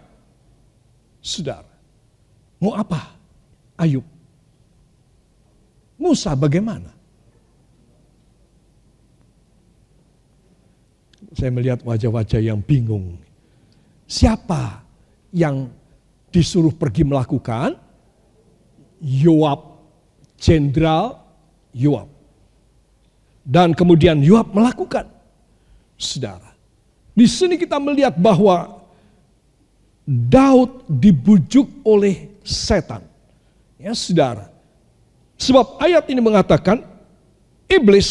Saudara. 1.22 1.70
Mau 2.58 2.74
apa? 2.74 3.14
Ayub. 3.78 4.04
Musa 6.00 6.34
bagaimana? 6.34 6.90
Saya 11.36 11.50
melihat 11.54 11.80
wajah-wajah 11.86 12.40
yang 12.42 12.58
bingung. 12.58 13.29
Siapa 14.10 14.82
yang 15.30 15.70
disuruh 16.34 16.74
pergi 16.74 17.06
melakukan? 17.06 17.78
Yoab, 18.98 19.78
Jenderal 20.34 21.14
Yoab. 21.70 22.10
Dan 23.46 23.70
kemudian 23.70 24.18
Yoab 24.18 24.50
melakukan. 24.50 25.06
Saudara, 25.94 26.50
di 27.14 27.30
sini 27.30 27.54
kita 27.54 27.78
melihat 27.78 28.18
bahwa 28.18 28.82
Daud 30.02 30.90
dibujuk 30.90 31.70
oleh 31.86 32.34
setan. 32.42 33.06
Ya, 33.78 33.94
saudara. 33.94 34.50
Sebab 35.38 35.78
ayat 35.78 36.10
ini 36.10 36.18
mengatakan 36.18 36.82
iblis 37.70 38.10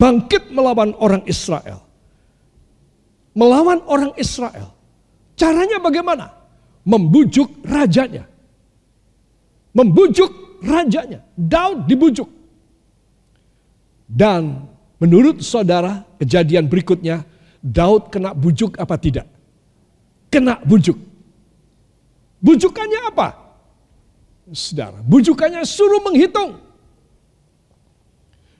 bangkit 0.00 0.48
melawan 0.48 0.96
orang 0.96 1.20
Israel 1.28 1.83
melawan 3.34 3.82
orang 3.90 4.14
Israel. 4.16 4.72
Caranya 5.34 5.82
bagaimana? 5.82 6.30
Membujuk 6.86 7.66
rajanya. 7.66 8.24
Membujuk 9.74 10.62
rajanya. 10.62 11.26
Daud 11.34 11.90
dibujuk. 11.90 12.30
Dan 14.06 14.70
menurut 15.02 15.42
saudara 15.42 16.06
kejadian 16.22 16.70
berikutnya 16.70 17.26
Daud 17.58 18.14
kena 18.14 18.30
bujuk 18.30 18.78
apa 18.78 18.94
tidak? 18.94 19.26
Kena 20.30 20.62
bujuk. 20.62 20.96
Bujukannya 22.38 23.00
apa? 23.10 23.28
Saudara, 24.52 25.00
bujukannya 25.00 25.64
suruh 25.64 26.04
menghitung. 26.04 26.60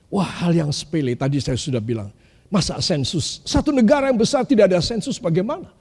Wah 0.08 0.30
hal 0.40 0.56
yang 0.56 0.70
sepele 0.72 1.12
tadi 1.12 1.42
saya 1.42 1.58
sudah 1.58 1.82
bilang 1.82 2.08
Masa 2.54 2.78
sensus? 2.78 3.42
Satu 3.42 3.74
negara 3.74 4.06
yang 4.06 4.14
besar 4.14 4.46
tidak 4.46 4.70
ada 4.70 4.78
sensus 4.78 5.18
bagaimana? 5.18 5.74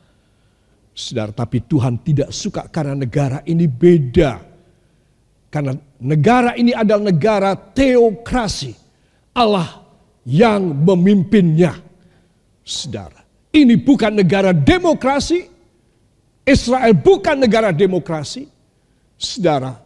Saudara, 0.90 1.30
tapi 1.30 1.62
Tuhan 1.62 2.02
tidak 2.02 2.34
suka 2.34 2.66
karena 2.66 2.98
negara 2.98 3.46
ini 3.46 3.70
beda. 3.70 4.42
Karena 5.54 5.78
negara 6.02 6.58
ini 6.58 6.74
adalah 6.74 7.14
negara 7.14 7.54
teokrasi. 7.54 8.74
Allah 9.38 9.86
yang 10.26 10.74
memimpinnya. 10.74 11.78
Saudara, 12.66 13.22
ini 13.54 13.78
bukan 13.78 14.18
negara 14.18 14.50
demokrasi. 14.50 15.46
Israel 16.42 16.98
bukan 16.98 17.38
negara 17.38 17.70
demokrasi. 17.70 18.50
Saudara, 19.14 19.78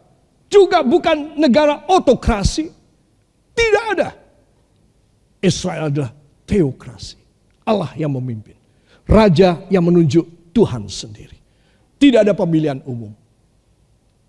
juga 0.48 0.80
bukan 0.80 1.36
negara 1.36 1.84
otokrasi. 1.84 2.64
Tidak 3.52 3.84
ada. 3.92 4.08
Israel 5.44 5.92
adalah 5.92 6.17
teokrasi. 6.48 7.20
Allah 7.68 7.92
yang 8.00 8.16
memimpin. 8.16 8.56
Raja 9.04 9.60
yang 9.68 9.84
menunjuk 9.84 10.24
Tuhan 10.56 10.88
sendiri. 10.88 11.36
Tidak 12.00 12.24
ada 12.24 12.32
pemilihan 12.32 12.80
umum. 12.88 13.12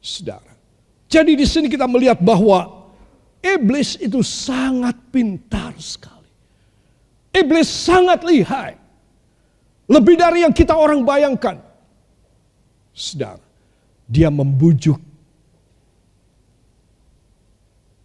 Saudara. 0.04 0.52
Jadi 1.08 1.40
di 1.40 1.48
sini 1.48 1.72
kita 1.72 1.88
melihat 1.88 2.20
bahwa 2.20 2.92
iblis 3.40 3.96
itu 3.98 4.20
sangat 4.20 4.96
pintar 5.10 5.74
sekali. 5.80 6.28
Iblis 7.32 7.68
sangat 7.72 8.24
lihai. 8.28 8.76
Lebih 9.90 10.16
dari 10.20 10.46
yang 10.46 10.54
kita 10.54 10.76
orang 10.76 11.02
bayangkan. 11.02 11.58
Saudara, 12.94 13.42
dia 14.06 14.30
membujuk 14.30 15.00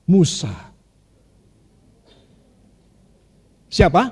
Musa 0.04 0.73
Siapa? 3.74 4.06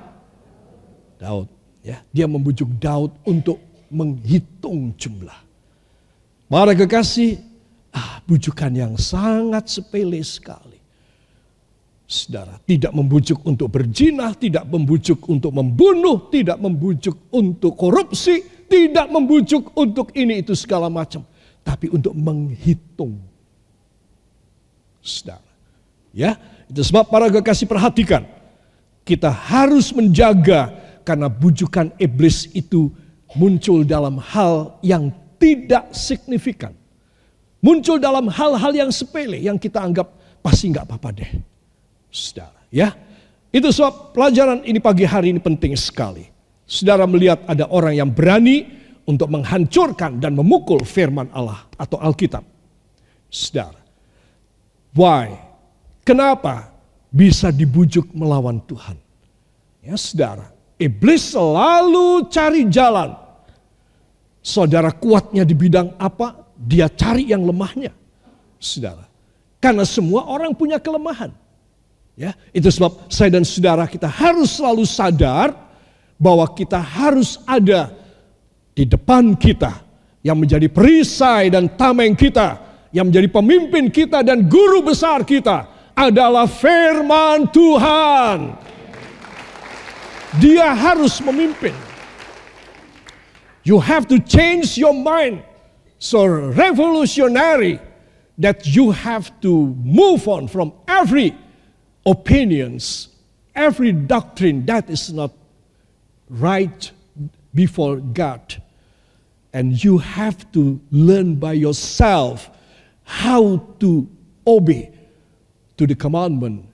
Daud. 1.23 1.47
Ya, 1.79 2.03
dia 2.11 2.27
membujuk 2.27 2.67
Daud 2.83 3.15
untuk 3.23 3.63
menghitung 3.87 4.91
jumlah. 4.99 5.39
Para 6.51 6.75
kekasih, 6.75 7.39
ah, 7.95 8.19
bujukan 8.27 8.75
yang 8.75 8.93
sangat 8.99 9.71
sepele 9.71 10.19
sekali. 10.19 10.83
Saudara, 12.03 12.59
tidak 12.67 12.91
membujuk 12.91 13.39
untuk 13.47 13.71
berjinah, 13.71 14.35
tidak 14.35 14.67
membujuk 14.67 15.23
untuk 15.31 15.55
membunuh, 15.55 16.27
tidak 16.27 16.59
membujuk 16.59 17.15
untuk 17.31 17.79
korupsi, 17.79 18.43
tidak 18.67 19.07
membujuk 19.07 19.71
untuk 19.79 20.11
ini 20.11 20.43
itu 20.43 20.51
segala 20.59 20.91
macam, 20.91 21.23
tapi 21.63 21.87
untuk 21.87 22.11
menghitung. 22.11 23.15
Saudara. 24.99 25.47
Ya, 26.11 26.35
itu 26.67 26.83
sebab 26.83 27.07
para 27.07 27.31
kekasih 27.31 27.65
perhatikan, 27.65 28.27
kita 29.03 29.29
harus 29.29 29.91
menjaga 29.91 30.71
karena 31.03 31.27
bujukan 31.27 31.91
iblis 31.99 32.47
itu 32.55 32.91
muncul 33.35 33.83
dalam 33.83 34.19
hal 34.19 34.79
yang 34.79 35.11
tidak 35.39 35.91
signifikan. 35.91 36.71
Muncul 37.63 37.99
dalam 37.99 38.27
hal-hal 38.27 38.71
yang 38.75 38.91
sepele 38.91 39.39
yang 39.39 39.55
kita 39.55 39.79
anggap 39.79 40.11
pasti 40.43 40.67
nggak 40.67 40.83
apa-apa 40.83 41.09
deh 41.15 41.31
saudara. 42.11 42.59
Ya, 42.73 42.91
itu 43.49 43.69
sebab 43.71 44.11
pelajaran 44.11 44.65
ini 44.67 44.81
pagi 44.83 45.07
hari 45.07 45.31
ini 45.31 45.39
penting 45.39 45.73
sekali. 45.79 46.27
Saudara 46.67 47.07
melihat 47.07 47.43
ada 47.47 47.67
orang 47.69 47.95
yang 47.95 48.09
berani 48.09 48.65
untuk 49.03 49.27
menghancurkan 49.29 50.19
dan 50.19 50.33
memukul 50.33 50.81
firman 50.83 51.27
Allah 51.35 51.67
atau 51.75 51.99
Alkitab. 51.99 52.41
Saudara, 53.27 53.77
why? 54.95 55.33
Kenapa 56.03 56.72
bisa 57.13 57.53
dibujuk 57.53 58.09
melawan 58.17 58.57
Tuhan? 58.65 58.97
Ya 59.85 59.93
saudara, 59.93 60.49
iblis 60.81 61.37
selalu 61.37 62.25
cari 62.33 62.65
jalan. 62.65 63.13
Saudara 64.41 64.89
kuatnya 64.91 65.45
di 65.45 65.53
bidang 65.53 65.93
apa? 66.01 66.49
Dia 66.57 66.89
cari 66.89 67.29
yang 67.29 67.45
lemahnya. 67.45 67.93
Saudara, 68.57 69.05
karena 69.61 69.85
semua 69.85 70.25
orang 70.25 70.57
punya 70.57 70.81
kelemahan. 70.81 71.29
Ya, 72.13 72.37
itu 72.53 72.69
sebab 72.69 73.09
saya 73.09 73.33
dan 73.33 73.41
saudara 73.41 73.89
kita 73.89 74.05
harus 74.05 74.61
selalu 74.61 74.85
sadar 74.85 75.49
bahwa 76.21 76.45
kita 76.53 76.77
harus 76.77 77.41
ada 77.49 77.89
di 78.77 78.85
depan 78.85 79.33
kita 79.33 79.81
yang 80.21 80.37
menjadi 80.37 80.69
perisai 80.69 81.49
dan 81.49 81.73
tameng 81.73 82.13
kita, 82.13 82.61
yang 82.93 83.09
menjadi 83.09 83.27
pemimpin 83.33 83.89
kita 83.89 84.21
dan 84.21 84.45
guru 84.45 84.85
besar 84.85 85.25
kita 85.25 85.72
adalah 85.95 86.49
firman 86.49 87.49
Tuhan. 87.53 88.57
Dia 90.41 90.73
harus 90.73 91.21
memimpin. 91.21 91.73
You 93.63 93.79
have 93.79 94.09
to 94.09 94.19
change 94.19 94.75
your 94.77 94.93
mind 94.93 95.45
so 96.01 96.25
revolutionary 96.25 97.79
that 98.37 98.65
you 98.67 98.91
have 98.91 99.31
to 99.41 99.71
move 99.85 100.27
on 100.27 100.49
from 100.49 100.73
every 100.87 101.37
opinions, 102.05 103.07
every 103.55 103.93
doctrine 103.93 104.65
that 104.65 104.89
is 104.89 105.13
not 105.13 105.31
right 106.27 106.91
before 107.53 107.97
God. 107.97 108.61
And 109.53 109.77
you 109.81 109.99
have 109.99 110.51
to 110.53 110.81
learn 110.91 111.35
by 111.35 111.53
yourself 111.53 112.49
how 113.05 113.61
to 113.79 114.09
obey 114.47 114.92
to 115.77 115.87
the 115.87 115.95
commandment 115.95 116.65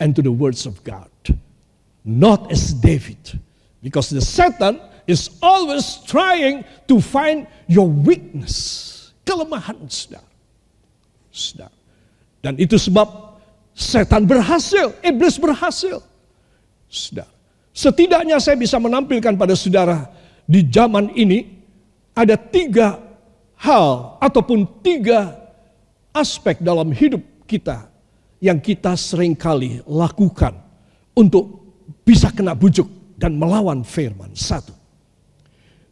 and 0.00 0.14
to 0.16 0.22
the 0.22 0.32
words 0.32 0.66
of 0.66 0.82
God. 0.84 1.10
Not 2.04 2.50
as 2.50 2.74
David. 2.74 3.38
Because 3.82 4.10
the 4.10 4.20
Satan 4.20 4.80
is 5.06 5.30
always 5.42 6.02
trying 6.06 6.64
to 6.88 7.00
find 7.00 7.46
your 7.66 7.86
weakness. 7.88 9.12
Kelemahan 9.26 9.86
saudara. 9.86 10.26
Saudara. 11.30 11.74
Dan 12.42 12.58
itu 12.58 12.74
sebab 12.74 13.32
Setan 13.72 14.28
berhasil, 14.28 14.92
iblis 15.00 15.40
berhasil. 15.40 16.04
Saudara, 16.92 17.32
setidaknya 17.72 18.36
saya 18.36 18.52
bisa 18.52 18.76
menampilkan 18.76 19.32
pada 19.32 19.56
saudara 19.56 20.12
di 20.44 20.60
zaman 20.60 21.08
ini 21.16 21.48
ada 22.12 22.36
tiga 22.36 23.00
hal 23.56 24.20
ataupun 24.20 24.68
tiga 24.84 25.40
aspek 26.12 26.60
dalam 26.60 26.92
hidup 26.92 27.24
kita 27.48 27.88
yang 28.42 28.58
kita 28.58 28.98
sering 28.98 29.38
kali 29.38 29.78
lakukan 29.86 30.58
untuk 31.14 31.62
bisa 32.02 32.34
kena 32.34 32.58
bujuk 32.58 33.14
dan 33.14 33.38
melawan 33.38 33.86
firman. 33.86 34.34
Satu, 34.34 34.74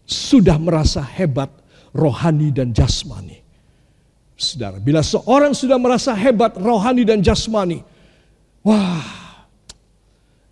sudah 0.02 0.58
merasa 0.58 0.98
hebat 0.98 1.46
rohani 1.94 2.50
dan 2.50 2.74
jasmani. 2.74 3.38
Saudara, 4.34 4.82
bila 4.82 4.98
seorang 5.06 5.54
sudah 5.54 5.78
merasa 5.78 6.10
hebat 6.10 6.58
rohani 6.58 7.06
dan 7.06 7.22
jasmani, 7.22 7.86
wah, 8.66 9.46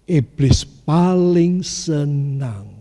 iblis 0.07 0.63
paling 0.87 1.67
senang. 1.67 2.79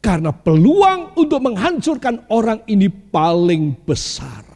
Karena 0.00 0.32
peluang 0.32 1.16
untuk 1.16 1.40
menghancurkan 1.40 2.28
orang 2.28 2.60
ini 2.68 2.88
paling 2.88 3.76
besar. 3.84 4.49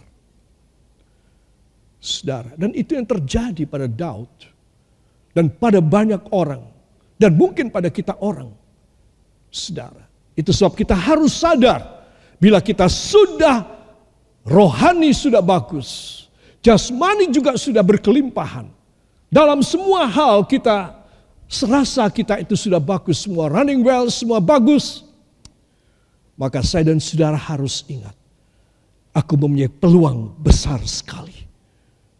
Saudara, 2.04 2.52
dan 2.60 2.68
itu 2.76 2.92
yang 2.92 3.08
terjadi 3.08 3.64
pada 3.64 3.88
Daud. 3.88 4.28
Dan 5.32 5.48
pada 5.48 5.80
banyak 5.80 6.20
orang. 6.36 6.60
Dan 7.16 7.32
mungkin 7.32 7.72
pada 7.72 7.88
kita 7.88 8.20
orang. 8.20 8.52
Saudara, 9.48 10.04
itu 10.36 10.52
sebab 10.52 10.76
kita 10.76 10.92
harus 10.92 11.32
sadar. 11.32 12.04
Bila 12.36 12.60
kita 12.60 12.92
sudah 12.92 13.64
Rohani 14.44 15.16
sudah 15.16 15.40
bagus. 15.40 16.20
Jasmani 16.60 17.32
juga 17.32 17.56
sudah 17.56 17.80
berkelimpahan. 17.80 18.68
Dalam 19.32 19.64
semua 19.64 20.04
hal 20.04 20.44
kita 20.44 20.92
serasa 21.48 22.04
kita 22.12 22.36
itu 22.44 22.52
sudah 22.52 22.84
bagus. 22.84 23.24
Semua 23.24 23.48
running 23.48 23.80
well, 23.80 24.12
semua 24.12 24.44
bagus. 24.44 25.08
Maka 26.36 26.60
saya 26.60 26.92
dan 26.92 27.00
saudara 27.00 27.40
harus 27.40 27.80
ingat. 27.88 28.12
Aku 29.16 29.40
mempunyai 29.40 29.72
peluang 29.72 30.36
besar 30.36 30.84
sekali 30.84 31.44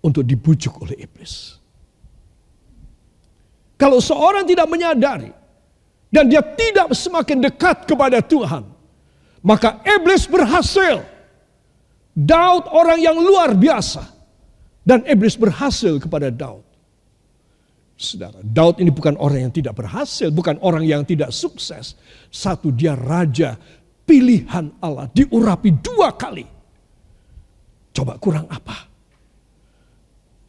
untuk 0.05 0.21
dibujuk 0.21 0.85
oleh 0.85 1.01
iblis. 1.01 1.57
Kalau 3.81 3.99
seorang 3.99 4.45
tidak 4.45 4.69
menyadari 4.69 5.33
dan 6.13 6.29
dia 6.29 6.45
tidak 6.45 6.93
semakin 6.93 7.41
dekat 7.41 7.89
kepada 7.89 8.21
Tuhan, 8.21 8.69
maka 9.41 9.81
iblis 9.83 10.29
berhasil 10.29 11.03
Daud 12.15 12.71
orang 12.71 13.03
yang 13.03 13.19
luar 13.19 13.59
biasa. 13.59 14.15
Dan 14.85 15.01
iblis 15.09 15.35
berhasil 15.35 15.97
kepada 15.97 16.29
Daud. 16.29 16.63
Saudara, 17.97 18.37
Daud 18.45 18.85
ini 18.85 18.93
bukan 18.93 19.17
orang 19.17 19.49
yang 19.49 19.55
tidak 19.55 19.81
berhasil, 19.81 20.29
bukan 20.29 20.61
orang 20.61 20.85
yang 20.85 21.09
tidak 21.09 21.33
sukses. 21.33 21.97
Satu, 22.29 22.69
dia 22.69 22.93
raja 22.93 23.57
pilihan 24.05 24.77
Allah, 24.85 25.09
diurapi 25.09 25.73
dua 25.81 26.13
kali. 26.13 26.45
Coba 27.97 28.21
kurang 28.21 28.45
apa? 28.53 28.94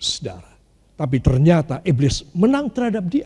Saudara, 0.06 0.54
tapi 0.94 1.18
ternyata 1.18 1.82
iblis 1.82 2.22
menang 2.38 2.70
terhadap 2.70 3.06
dia. 3.10 3.26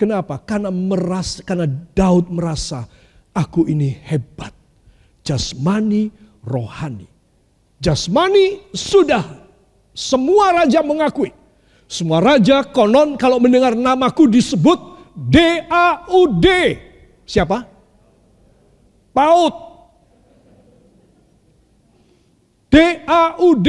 Kenapa? 0.00 0.40
Karena 0.40 0.72
merasa, 0.72 1.44
karena 1.44 1.68
Daud 1.68 2.32
merasa 2.32 2.88
aku 3.36 3.68
ini 3.68 3.92
hebat. 4.08 4.50
Jasmani, 5.22 6.10
rohani. 6.42 7.06
Jasmani 7.78 8.74
sudah 8.74 9.22
semua 9.94 10.64
raja 10.64 10.82
mengakui. 10.82 11.30
Semua 11.86 12.24
raja 12.24 12.64
konon 12.64 13.20
kalau 13.20 13.36
mendengar 13.36 13.76
namaku 13.76 14.24
disebut 14.26 14.80
D-A-U-D. 15.12 16.46
Siapa? 17.28 17.68
Paut. 19.12 19.54
D-A-U-D. 22.72 23.68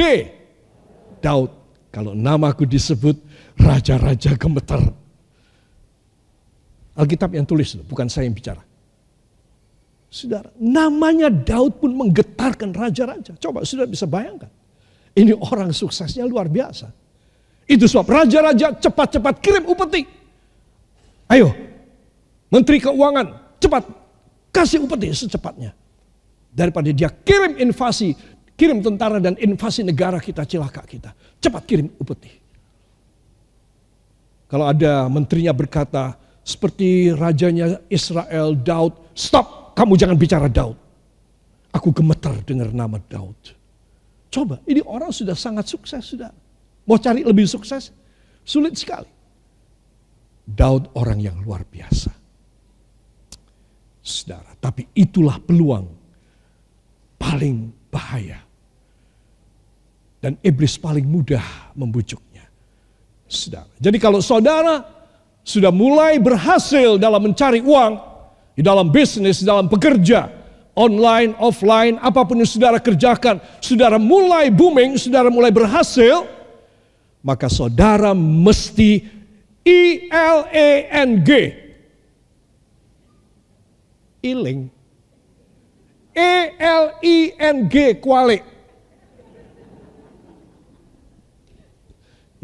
Daud. 1.20 1.63
Kalau 1.94 2.10
namaku 2.10 2.66
disebut 2.66 3.14
raja-raja 3.54 4.34
gemeter. 4.34 4.82
Alkitab 6.98 7.38
yang 7.38 7.46
tulis, 7.46 7.78
bukan 7.86 8.10
saya 8.10 8.26
yang 8.26 8.34
bicara. 8.34 8.58
Saudara, 10.10 10.50
namanya 10.58 11.30
Daud 11.30 11.78
pun 11.78 11.94
menggetarkan 11.94 12.74
raja-raja. 12.74 13.38
Coba 13.38 13.62
sudah 13.62 13.86
bisa 13.86 14.10
bayangkan. 14.10 14.50
Ini 15.14 15.38
orang 15.38 15.70
suksesnya 15.70 16.26
luar 16.26 16.50
biasa. 16.50 16.90
Itu 17.70 17.86
sebab 17.86 18.10
raja-raja 18.10 18.74
cepat-cepat 18.74 19.38
kirim 19.38 19.62
upeti. 19.62 20.02
Ayo, 21.30 21.54
Menteri 22.50 22.82
Keuangan, 22.82 23.58
cepat 23.62 23.86
kasih 24.50 24.82
upeti 24.82 25.14
secepatnya. 25.14 25.70
Daripada 26.54 26.90
dia 26.90 27.10
kirim 27.10 27.58
invasi, 27.58 28.14
kirim 28.54 28.82
tentara 28.82 29.18
dan 29.18 29.34
invasi 29.38 29.82
negara 29.82 30.18
kita, 30.22 30.46
celaka 30.46 30.82
kita. 30.86 31.10
Cepat 31.42 31.62
kirim 31.66 31.90
upeti. 31.98 32.30
Kalau 34.50 34.70
ada 34.70 35.10
menterinya 35.10 35.50
berkata, 35.50 36.14
seperti 36.44 37.10
rajanya 37.10 37.80
Israel, 37.88 38.54
Daud, 38.54 38.94
stop, 39.16 39.74
kamu 39.74 39.96
jangan 39.98 40.16
bicara 40.20 40.46
Daud. 40.46 40.76
Aku 41.74 41.90
gemeter 41.90 42.38
dengar 42.46 42.70
nama 42.70 43.00
Daud. 43.02 43.34
Coba, 44.30 44.62
ini 44.68 44.78
orang 44.84 45.10
sudah 45.10 45.34
sangat 45.34 45.66
sukses 45.66 46.04
sudah. 46.04 46.30
Mau 46.84 47.00
cari 47.00 47.24
lebih 47.24 47.48
sukses? 47.48 47.90
Sulit 48.44 48.76
sekali. 48.76 49.08
Daud 50.44 50.92
orang 50.94 51.18
yang 51.18 51.40
luar 51.40 51.64
biasa. 51.64 52.12
Saudara, 54.04 54.52
tapi 54.60 54.84
itulah 54.92 55.40
peluang 55.40 55.88
paling 57.16 57.72
bahaya. 57.88 58.43
Dan 60.24 60.40
iblis 60.40 60.80
paling 60.80 61.04
mudah 61.04 61.44
membujuknya. 61.76 62.48
Saudara. 63.28 63.68
Jadi 63.76 64.00
kalau 64.00 64.24
saudara 64.24 64.80
sudah 65.44 65.68
mulai 65.68 66.16
berhasil 66.16 66.96
dalam 66.96 67.28
mencari 67.28 67.60
uang, 67.60 67.92
di 68.56 68.64
dalam 68.64 68.88
bisnis, 68.88 69.44
di 69.44 69.46
dalam 69.46 69.68
bekerja, 69.68 70.32
online, 70.72 71.36
offline, 71.36 72.00
apa 72.00 72.24
pun 72.24 72.40
yang 72.40 72.48
saudara 72.48 72.80
kerjakan, 72.80 73.36
saudara 73.60 74.00
mulai 74.00 74.48
booming, 74.48 74.96
saudara 74.96 75.28
mulai 75.28 75.52
berhasil, 75.52 76.24
maka 77.20 77.52
saudara 77.52 78.16
mesti 78.16 79.04
I 79.60 80.08
L 80.08 80.48
E 80.48 80.88
N 80.88 81.20
G. 81.20 81.30
Iling. 84.24 84.72
E 86.16 86.32
L 86.56 86.84
I 87.04 87.16
N 87.36 87.68
G 87.68 88.00
kuali. 88.00 88.53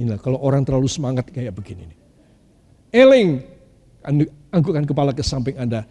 Inilah 0.01 0.17
kalau 0.17 0.41
orang 0.41 0.65
terlalu 0.65 0.89
semangat 0.89 1.29
kayak 1.29 1.53
begini. 1.53 1.93
Eling, 2.89 3.45
anggukkan 4.49 4.89
kepala 4.89 5.13
ke 5.13 5.21
samping 5.21 5.61
Anda. 5.61 5.85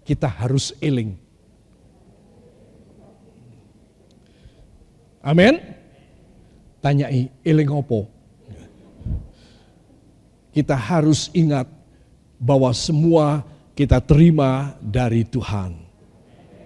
Kita 0.00 0.24
harus 0.24 0.72
eling. 0.80 1.20
Amin. 5.20 5.60
Tanyai, 6.80 7.28
eling 7.44 7.68
opo? 7.68 8.08
kita 10.50 10.74
harus 10.74 11.30
ingat 11.30 11.66
bahwa 12.36 12.70
semua 12.74 13.46
kita 13.74 14.02
terima 14.02 14.74
dari 14.82 15.22
Tuhan. 15.22 15.78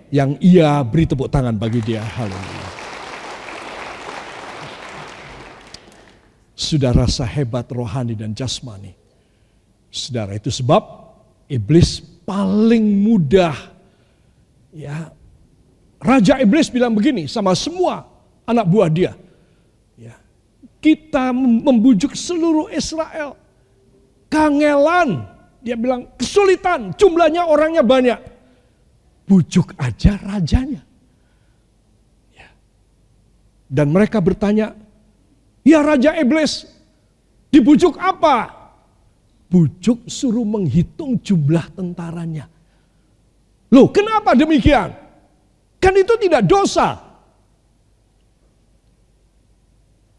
Yang 0.09 0.31
ia 0.41 0.79
beri 0.83 1.05
tepuk 1.11 1.29
tangan 1.29 1.55
bagi 1.59 1.83
dia. 1.83 2.03
Haleluya. 2.03 2.74
Sudah 6.55 6.95
rasa 6.95 7.27
hebat 7.27 7.67
rohani 7.75 8.15
dan 8.15 8.31
jasmani. 8.33 8.95
Saudara 9.91 10.35
itu 10.39 10.51
sebab 10.51 10.83
iblis 11.51 12.03
paling 12.25 12.83
mudah 13.05 13.55
ya 14.75 15.13
Raja 16.05 16.37
iblis 16.43 16.69
bilang 16.69 16.93
begini 16.93 17.25
sama 17.25 17.57
semua 17.57 18.05
anak 18.45 18.67
buah 18.69 18.91
dia. 18.93 19.13
Ya, 19.97 20.21
kita 20.85 21.33
membujuk 21.33 22.13
seluruh 22.13 22.69
Israel 22.69 23.41
kangelan. 24.29 25.25
Dia 25.65 25.81
bilang 25.81 26.13
kesulitan, 26.21 26.93
jumlahnya 26.93 27.49
orangnya 27.49 27.81
banyak. 27.81 28.21
Bujuk 29.25 29.73
aja 29.81 30.21
rajanya. 30.21 30.85
Ya. 32.37 32.53
Dan 33.65 33.89
mereka 33.89 34.21
bertanya, 34.21 34.77
ya 35.65 35.81
Raja 35.81 36.15
Iblis, 36.21 36.69
dibujuk 37.49 37.97
apa? 37.97 38.53
Bujuk 39.49 40.07
suruh 40.07 40.45
menghitung 40.45 41.19
jumlah 41.19 41.73
tentaranya. 41.73 42.47
Loh 43.73 43.91
kenapa 43.91 44.37
demikian? 44.39 44.93
Kan 45.83 45.95
itu 45.99 46.15
tidak 46.21 46.47
dosa. 46.47 47.01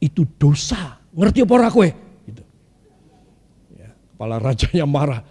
Itu 0.02 0.28
dosa. 0.36 1.00
Ngerti 1.16 1.42
apa 1.48 1.54
orang 1.56 1.72
kue? 1.72 1.90
Kepala 4.16 4.40
rajanya 4.40 4.86
marah. 4.88 5.22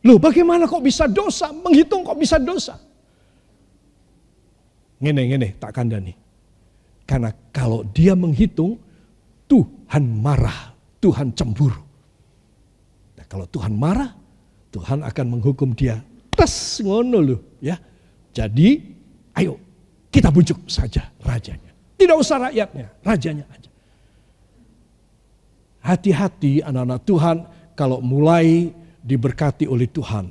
Loh 0.00 0.16
bagaimana 0.16 0.64
kok 0.64 0.80
bisa 0.80 1.04
dosa? 1.10 1.52
Menghitung 1.52 2.06
kok 2.06 2.16
bisa 2.16 2.40
dosa? 2.40 2.80
Ngene, 4.96 5.22
ngene, 5.28 5.48
tak 5.60 5.76
kandani. 5.76 6.16
Karena 7.04 7.34
kalau 7.52 7.84
dia 7.84 8.16
menghitung, 8.16 8.80
Tuhan 9.46 10.04
marah, 10.20 10.74
Tuhan 10.98 11.30
cemburu. 11.34 11.82
Nah, 13.16 13.26
kalau 13.30 13.46
Tuhan 13.46 13.72
marah, 13.74 14.10
Tuhan 14.74 15.06
akan 15.06 15.26
menghukum 15.38 15.72
dia. 15.72 16.02
Tes 16.34 16.82
ngono 16.84 17.18
loh 17.22 17.40
ya. 17.64 17.80
Jadi 18.36 18.84
ayo 19.32 19.56
kita 20.12 20.28
bujuk 20.28 20.68
saja 20.68 21.08
rajanya. 21.24 21.72
Tidak 21.96 22.12
usah 22.12 22.50
rakyatnya, 22.50 22.92
rajanya 23.00 23.44
aja. 23.48 23.70
Hati-hati 25.80 26.60
anak-anak 26.60 27.00
Tuhan, 27.08 27.36
kalau 27.78 28.04
mulai 28.04 28.74
diberkati 29.00 29.64
oleh 29.70 29.88
Tuhan, 29.88 30.28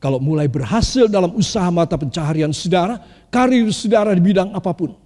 kalau 0.00 0.18
mulai 0.18 0.48
berhasil 0.48 1.06
dalam 1.06 1.36
usaha 1.38 1.68
mata 1.70 1.94
pencaharian 1.94 2.50
saudara, 2.50 2.98
karir 3.28 3.68
saudara 3.70 4.10
di 4.16 4.22
bidang 4.24 4.50
apa 4.56 4.72
pun. 4.74 4.96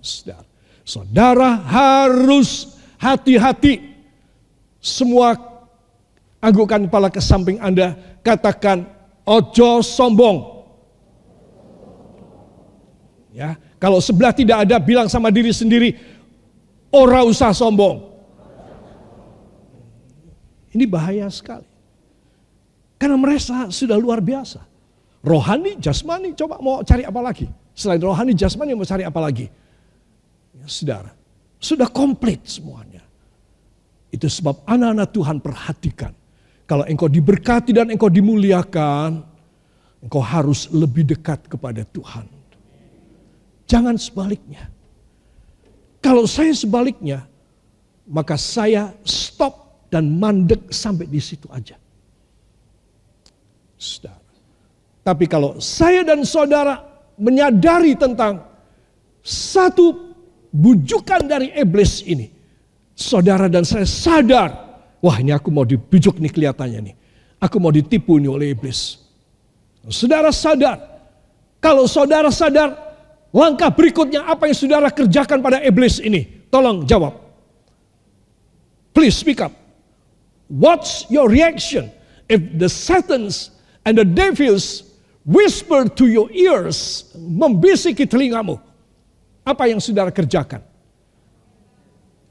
Saudara, 0.00 0.45
saudara 0.86 1.58
harus 1.66 2.78
hati-hati. 3.02 3.98
Semua 4.78 5.34
anggukkan 6.38 6.86
kepala 6.86 7.10
ke 7.10 7.18
samping 7.18 7.58
Anda, 7.58 7.98
katakan 8.22 8.86
ojo 9.26 9.82
sombong. 9.82 10.54
Ya, 13.34 13.58
kalau 13.76 14.00
sebelah 14.00 14.32
tidak 14.32 14.64
ada 14.64 14.80
bilang 14.80 15.10
sama 15.10 15.28
diri 15.28 15.50
sendiri, 15.52 15.98
ora 16.94 17.26
usah 17.26 17.50
sombong. 17.52 18.14
Ini 20.72 20.86
bahaya 20.88 21.28
sekali. 21.28 21.68
Karena 22.96 23.20
mereka 23.20 23.68
sudah 23.68 23.98
luar 24.00 24.24
biasa. 24.24 24.64
Rohani, 25.20 25.76
jasmani, 25.82 26.32
coba 26.32 26.62
mau 26.62 26.80
cari 26.80 27.04
apa 27.04 27.20
lagi? 27.20 27.50
Selain 27.76 28.00
rohani, 28.00 28.32
jasmani 28.32 28.72
mau 28.72 28.88
cari 28.88 29.04
apa 29.04 29.20
lagi? 29.20 29.52
Saudara, 30.66 31.14
sudah 31.62 31.88
komplit 31.88 32.42
semuanya. 32.44 33.02
Itu 34.10 34.26
sebab 34.26 34.66
anak-anak 34.66 35.08
Tuhan 35.14 35.36
perhatikan. 35.40 36.12
Kalau 36.66 36.82
engkau 36.86 37.06
diberkati 37.06 37.70
dan 37.70 37.94
engkau 37.94 38.10
dimuliakan, 38.10 39.22
engkau 40.02 40.22
harus 40.22 40.66
lebih 40.74 41.06
dekat 41.06 41.46
kepada 41.46 41.86
Tuhan. 41.86 42.26
Jangan 43.66 43.98
sebaliknya. 43.98 44.70
Kalau 46.02 46.26
saya 46.26 46.54
sebaliknya, 46.54 47.26
maka 48.06 48.38
saya 48.38 48.94
stop 49.02 49.86
dan 49.90 50.06
mandek 50.18 50.70
sampai 50.70 51.06
di 51.10 51.18
situ 51.18 51.50
aja. 51.50 51.74
Saudara. 53.74 54.22
Tapi 55.02 55.24
kalau 55.30 55.58
saya 55.62 56.02
dan 56.02 56.26
saudara 56.26 56.82
menyadari 57.18 57.94
tentang 57.94 58.42
satu 59.26 60.05
bujukan 60.56 61.28
dari 61.28 61.52
iblis 61.52 62.00
ini, 62.08 62.32
saudara 62.96 63.46
dan 63.52 63.68
saya 63.68 63.84
sadar, 63.84 64.50
wah 65.04 65.16
ini 65.20 65.36
aku 65.36 65.52
mau 65.52 65.68
dibujuk 65.68 66.16
nih 66.16 66.32
kelihatannya 66.32 66.80
nih. 66.92 66.94
Aku 67.36 67.60
mau 67.60 67.68
ditipu 67.68 68.16
nih 68.16 68.32
oleh 68.32 68.56
iblis. 68.56 68.96
Saudara 69.92 70.32
sadar, 70.32 70.80
kalau 71.60 71.84
saudara 71.84 72.32
sadar, 72.32 72.72
langkah 73.30 73.68
berikutnya 73.68 74.24
apa 74.24 74.48
yang 74.48 74.56
saudara 74.56 74.88
kerjakan 74.88 75.44
pada 75.44 75.60
iblis 75.60 76.00
ini? 76.00 76.48
Tolong 76.48 76.88
jawab. 76.88 77.12
Please 78.96 79.12
speak 79.12 79.44
up. 79.44 79.52
What's 80.48 81.04
your 81.12 81.28
reaction 81.28 81.92
if 82.32 82.40
the 82.56 82.70
Satans 82.72 83.52
and 83.84 83.98
the 83.98 84.08
devils 84.08 84.96
whisper 85.26 85.84
to 85.84 86.08
your 86.08 86.32
ears, 86.32 87.12
membisiki 87.12 88.08
telingamu? 88.08 88.56
Apa 89.46 89.70
yang 89.70 89.78
saudara 89.78 90.10
kerjakan? 90.10 90.58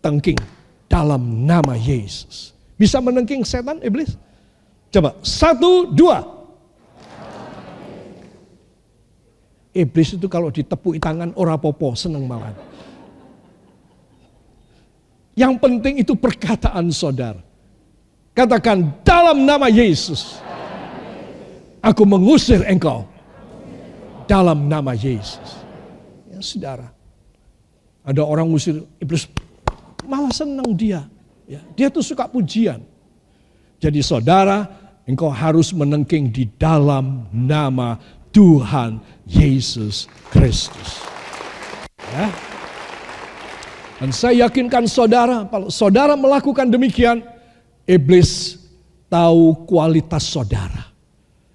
Tengking 0.03 0.35
dalam 0.91 1.47
nama 1.47 1.79
Yesus. 1.79 2.51
Bisa 2.75 2.99
menengking 2.99 3.47
setan, 3.47 3.79
iblis? 3.79 4.19
Coba, 4.91 5.15
satu, 5.23 5.87
dua. 5.95 6.27
Iblis 9.71 10.19
itu 10.19 10.27
kalau 10.27 10.51
ditepuk 10.51 10.99
tangan 10.99 11.31
ora 11.39 11.55
popo, 11.55 11.95
seneng 11.95 12.27
malah. 12.27 12.51
Yang 15.35 15.53
penting 15.59 16.03
itu 16.03 16.15
perkataan 16.15 16.91
saudara. 16.95 17.43
Katakan 18.35 19.03
dalam 19.03 19.43
nama 19.43 19.71
Yesus. 19.71 20.39
Aku 21.79 22.07
mengusir 22.07 22.63
engkau. 22.67 23.07
Dalam 24.27 24.67
nama 24.67 24.95
Yesus. 24.95 25.63
Ya 26.31 26.39
saudara. 26.39 26.94
Ada 28.05 28.21
orang 28.21 28.53
ngusir 28.53 28.85
iblis. 29.01 29.25
Malah 30.05 30.29
senang 30.29 30.77
dia. 30.77 31.09
Ya, 31.49 31.61
dia 31.73 31.89
tuh 31.89 32.05
suka 32.05 32.29
pujian. 32.29 32.81
Jadi 33.81 34.01
saudara, 34.05 34.69
engkau 35.09 35.29
harus 35.29 35.73
menengking 35.73 36.29
di 36.29 36.45
dalam 36.57 37.25
nama 37.33 37.97
Tuhan 38.29 39.01
Yesus 39.25 40.05
Kristus. 40.29 41.05
Ya. 42.13 42.29
Dan 43.95 44.11
saya 44.11 44.45
yakinkan 44.45 44.85
saudara, 44.85 45.47
kalau 45.47 45.71
saudara 45.71 46.13
melakukan 46.19 46.67
demikian, 46.67 47.23
iblis 47.87 48.59
tahu 49.07 49.65
kualitas 49.65 50.27
saudara. 50.27 50.91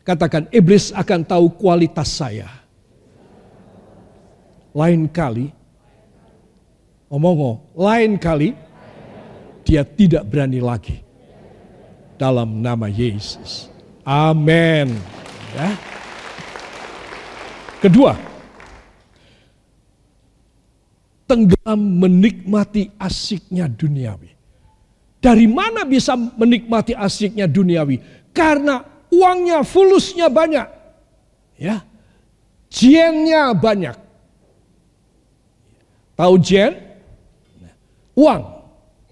Katakan, 0.00 0.48
iblis 0.48 0.90
akan 0.96 1.20
tahu 1.22 1.52
kualitas 1.52 2.08
saya. 2.08 2.48
Lain 4.72 5.04
kali, 5.10 5.52
omong 7.10 7.58
lain 7.74 8.14
kali, 8.16 8.54
dia 9.66 9.82
tidak 9.82 10.24
berani 10.30 10.62
lagi. 10.62 11.02
Dalam 12.14 12.62
nama 12.62 12.86
Yesus. 12.86 13.66
Amin. 14.06 14.94
Ya. 15.56 15.72
Kedua, 17.80 18.12
tenggelam 21.24 21.80
menikmati 21.80 22.92
asiknya 23.00 23.66
duniawi. 23.66 24.30
Dari 25.20 25.48
mana 25.48 25.88
bisa 25.88 26.12
menikmati 26.16 26.92
asiknya 26.92 27.48
duniawi? 27.48 28.28
Karena 28.36 28.84
uangnya, 29.08 29.64
fulusnya 29.64 30.28
banyak. 30.28 30.68
Ya. 31.56 31.84
Jennya 32.68 33.56
banyak. 33.56 33.96
Tahu 36.20 36.36
jen? 36.40 36.89
Uang. 38.20 38.42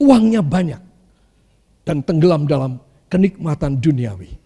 Uangnya 0.05 0.45
banyak. 0.45 0.83
Dan 1.89 2.05
tenggelam 2.05 2.45
dalam 2.45 2.77
kenikmatan 3.09 3.81
duniawi. 3.81 4.37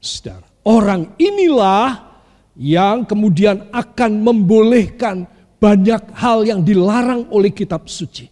Saudara, 0.00 0.48
orang 0.64 1.12
inilah 1.20 2.08
yang 2.56 3.04
kemudian 3.04 3.68
akan 3.68 4.24
membolehkan 4.24 5.28
banyak 5.60 6.00
hal 6.16 6.48
yang 6.48 6.64
dilarang 6.64 7.28
oleh 7.28 7.52
kitab 7.52 7.84
suci. 7.84 8.24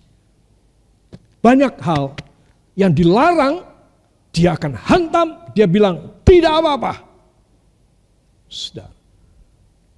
Banyak 1.44 1.76
hal 1.84 2.16
yang 2.72 2.96
dilarang, 2.96 3.68
dia 4.32 4.56
akan 4.56 4.72
hantam, 4.80 5.28
dia 5.52 5.68
bilang 5.68 6.16
tidak 6.24 6.56
apa-apa. 6.56 6.92
Sudah. 8.48 8.88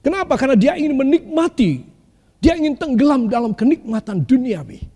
Kenapa? 0.03 0.35
Karena 0.35 0.59
dia 0.59 0.75
ingin 0.75 0.99
menikmati, 0.99 1.87
dia 2.43 2.59
ingin 2.59 2.75
tenggelam 2.75 3.31
dalam 3.31 3.55
kenikmatan 3.55 4.27
duniawi. 4.27 4.90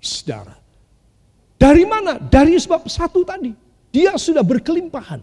Saudara. 0.00 0.56
Dari 1.60 1.84
mana? 1.84 2.16
Dari 2.16 2.56
sebab 2.56 2.88
satu 2.88 3.20
tadi. 3.22 3.52
Dia 3.92 4.16
sudah 4.16 4.40
berkelimpahan. 4.40 5.20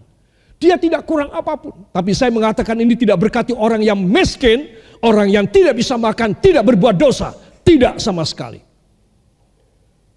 Dia 0.57 0.77
tidak 0.77 1.05
kurang 1.05 1.33
apa 1.33 1.57
pun. 1.57 1.73
Tapi 1.93 2.13
saya 2.13 2.29
mengatakan 2.33 2.77
ini 2.77 2.97
tidak 2.97 3.17
berkati 3.21 3.53
orang 3.53 3.81
yang 3.81 3.97
miskin, 3.97 4.69
orang 5.01 5.29
yang 5.29 5.45
tidak 5.49 5.77
bisa 5.77 5.97
makan, 5.97 6.37
tidak 6.37 6.65
berbuat 6.65 6.97
dosa. 6.97 7.33
Tidak 7.65 7.97
sama 7.97 8.21
sekali. 8.25 8.61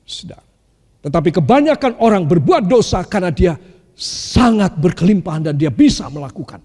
Sudah. 0.04 0.40
Tetapi 1.00 1.32
kebanyakan 1.32 1.96
orang 2.00 2.28
berbuat 2.28 2.68
dosa 2.68 3.00
karena 3.04 3.32
dia 3.32 3.56
sangat 3.96 4.76
berkelimpahan 4.76 5.52
dan 5.52 5.54
dia 5.56 5.72
bisa 5.72 6.08
melakukan. 6.12 6.60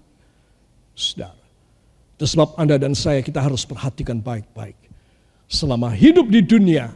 Sudah. 0.92 1.32
Itu 2.16 2.24
sebab 2.24 2.56
Anda 2.56 2.80
dan 2.80 2.96
saya 2.96 3.20
kita 3.20 3.44
harus 3.44 3.68
perhatikan 3.68 4.24
baik-baik. 4.24 4.76
Selama 5.48 5.92
hidup 5.92 6.32
di 6.32 6.40
dunia, 6.40 6.92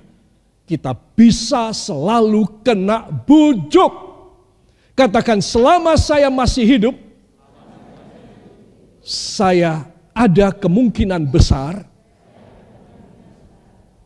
kita 0.71 0.95
bisa 1.19 1.75
selalu 1.75 2.47
kena 2.63 3.11
bujuk 3.11 4.11
Katakan 5.01 5.41
selama 5.41 5.97
saya 5.97 6.29
masih 6.29 6.77
hidup, 6.77 6.93
saya 9.01 9.89
ada 10.13 10.53
kemungkinan 10.53 11.25
besar 11.25 11.89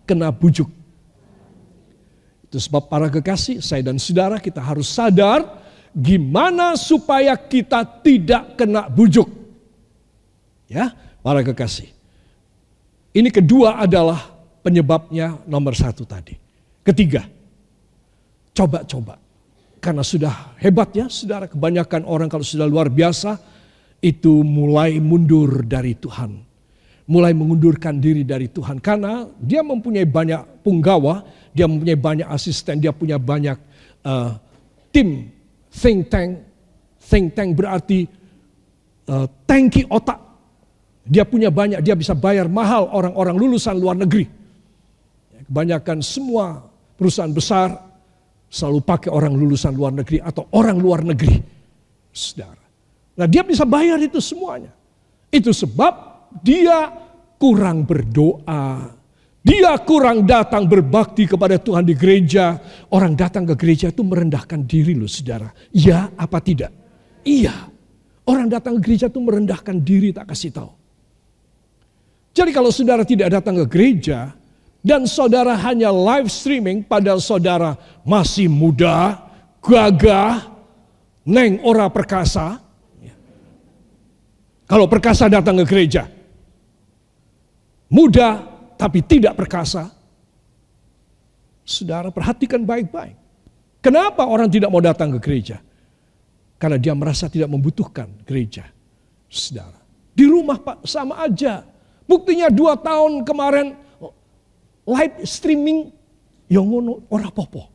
kena 0.06 0.30
bujuk. 0.30 0.70
Itu 2.46 2.62
sebab 2.62 2.86
para 2.86 3.10
kekasih, 3.10 3.58
saya 3.58 3.82
dan 3.82 3.98
saudara 3.98 4.38
kita 4.38 4.62
harus 4.62 4.86
sadar 4.86 5.42
gimana 5.90 6.78
supaya 6.78 7.34
kita 7.34 7.82
tidak 7.98 8.54
kena 8.54 8.86
bujuk. 8.86 9.26
Ya, 10.70 10.94
para 11.26 11.42
kekasih. 11.42 11.90
Ini 13.10 13.34
kedua 13.34 13.82
adalah 13.82 14.30
penyebabnya 14.62 15.42
nomor 15.42 15.74
satu 15.74 16.06
tadi. 16.06 16.43
Ketiga, 16.84 17.24
coba-coba. 18.52 19.16
Karena 19.80 20.04
sudah 20.04 20.56
hebat 20.60 20.92
ya 20.92 21.08
saudara, 21.08 21.48
kebanyakan 21.48 22.04
orang 22.04 22.28
kalau 22.28 22.44
sudah 22.44 22.64
luar 22.68 22.92
biasa 22.92 23.36
itu 24.04 24.44
mulai 24.44 25.00
mundur 25.00 25.64
dari 25.64 25.96
Tuhan. 25.96 26.44
Mulai 27.04 27.36
mengundurkan 27.36 28.00
diri 28.00 28.24
dari 28.24 28.48
Tuhan. 28.48 28.80
Karena 28.80 29.28
dia 29.36 29.60
mempunyai 29.60 30.08
banyak 30.08 30.64
punggawa, 30.64 31.24
dia 31.52 31.68
mempunyai 31.68 32.00
banyak 32.00 32.28
asisten, 32.28 32.80
dia 32.80 32.96
punya 32.96 33.20
banyak 33.20 33.56
uh, 34.04 34.36
tim 34.88 35.28
think 35.68 36.08
tank. 36.08 36.40
Think 37.04 37.36
tank 37.36 37.52
berarti 37.52 38.08
uh, 39.08 39.28
tanki 39.44 39.84
otak. 39.88 40.20
Dia 41.04 41.28
punya 41.28 41.52
banyak, 41.52 41.84
dia 41.84 41.92
bisa 41.92 42.16
bayar 42.16 42.48
mahal 42.48 42.88
orang-orang 42.88 43.36
lulusan 43.36 43.76
luar 43.76 44.00
negeri. 44.00 44.24
Kebanyakan 45.44 46.00
semua 46.00 46.72
perusahaan 47.04 47.28
besar 47.28 47.68
selalu 48.48 48.80
pakai 48.80 49.12
orang 49.12 49.36
lulusan 49.36 49.76
luar 49.76 49.92
negeri 49.92 50.24
atau 50.24 50.48
orang 50.56 50.80
luar 50.80 51.04
negeri. 51.04 51.36
Saudara. 52.08 52.64
Nah 53.20 53.28
dia 53.28 53.44
bisa 53.44 53.68
bayar 53.68 54.00
itu 54.00 54.24
semuanya. 54.24 54.72
Itu 55.28 55.52
sebab 55.52 55.92
dia 56.40 56.88
kurang 57.36 57.84
berdoa. 57.84 58.88
Dia 59.44 59.76
kurang 59.84 60.24
datang 60.24 60.64
berbakti 60.64 61.28
kepada 61.28 61.60
Tuhan 61.60 61.84
di 61.84 61.92
gereja. 61.92 62.56
Orang 62.88 63.12
datang 63.12 63.44
ke 63.44 63.52
gereja 63.52 63.92
itu 63.92 64.00
merendahkan 64.00 64.64
diri 64.64 64.96
loh 64.96 65.10
saudara. 65.10 65.52
Iya 65.76 66.16
apa 66.16 66.40
tidak? 66.40 66.72
Iya. 67.20 67.68
Orang 68.24 68.48
datang 68.48 68.80
ke 68.80 68.88
gereja 68.88 69.12
itu 69.12 69.20
merendahkan 69.20 69.76
diri 69.84 70.16
tak 70.16 70.32
kasih 70.32 70.56
tahu. 70.56 70.72
Jadi 72.32 72.50
kalau 72.56 72.72
saudara 72.72 73.04
tidak 73.04 73.28
datang 73.36 73.60
ke 73.60 73.66
gereja, 73.68 74.32
dan 74.84 75.08
saudara 75.08 75.56
hanya 75.64 75.88
live 75.88 76.28
streaming 76.28 76.84
padahal 76.84 77.16
saudara 77.16 77.72
masih 78.04 78.52
muda, 78.52 79.16
gagah, 79.64 80.44
neng 81.24 81.64
ora 81.64 81.88
perkasa. 81.88 82.60
Kalau 84.68 84.84
perkasa 84.84 85.24
datang 85.32 85.56
ke 85.60 85.64
gereja, 85.64 86.04
muda 87.88 88.44
tapi 88.76 89.00
tidak 89.00 89.40
perkasa. 89.40 89.88
Saudara 91.64 92.12
perhatikan 92.12 92.60
baik-baik. 92.60 93.16
Kenapa 93.80 94.28
orang 94.28 94.52
tidak 94.52 94.68
mau 94.68 94.84
datang 94.84 95.16
ke 95.16 95.18
gereja? 95.20 95.64
Karena 96.60 96.76
dia 96.76 96.92
merasa 96.92 97.32
tidak 97.32 97.48
membutuhkan 97.48 98.08
gereja. 98.28 98.68
Saudara, 99.32 99.80
di 100.12 100.28
rumah 100.28 100.60
Pak 100.60 100.84
sama 100.84 101.24
aja. 101.24 101.64
Buktinya 102.04 102.52
dua 102.52 102.76
tahun 102.76 103.24
kemarin 103.24 103.83
live 104.84 105.24
streaming 105.24 105.88
yang 106.48 106.68
ngono 106.68 107.08
ora 107.08 107.32
popo. 107.32 107.72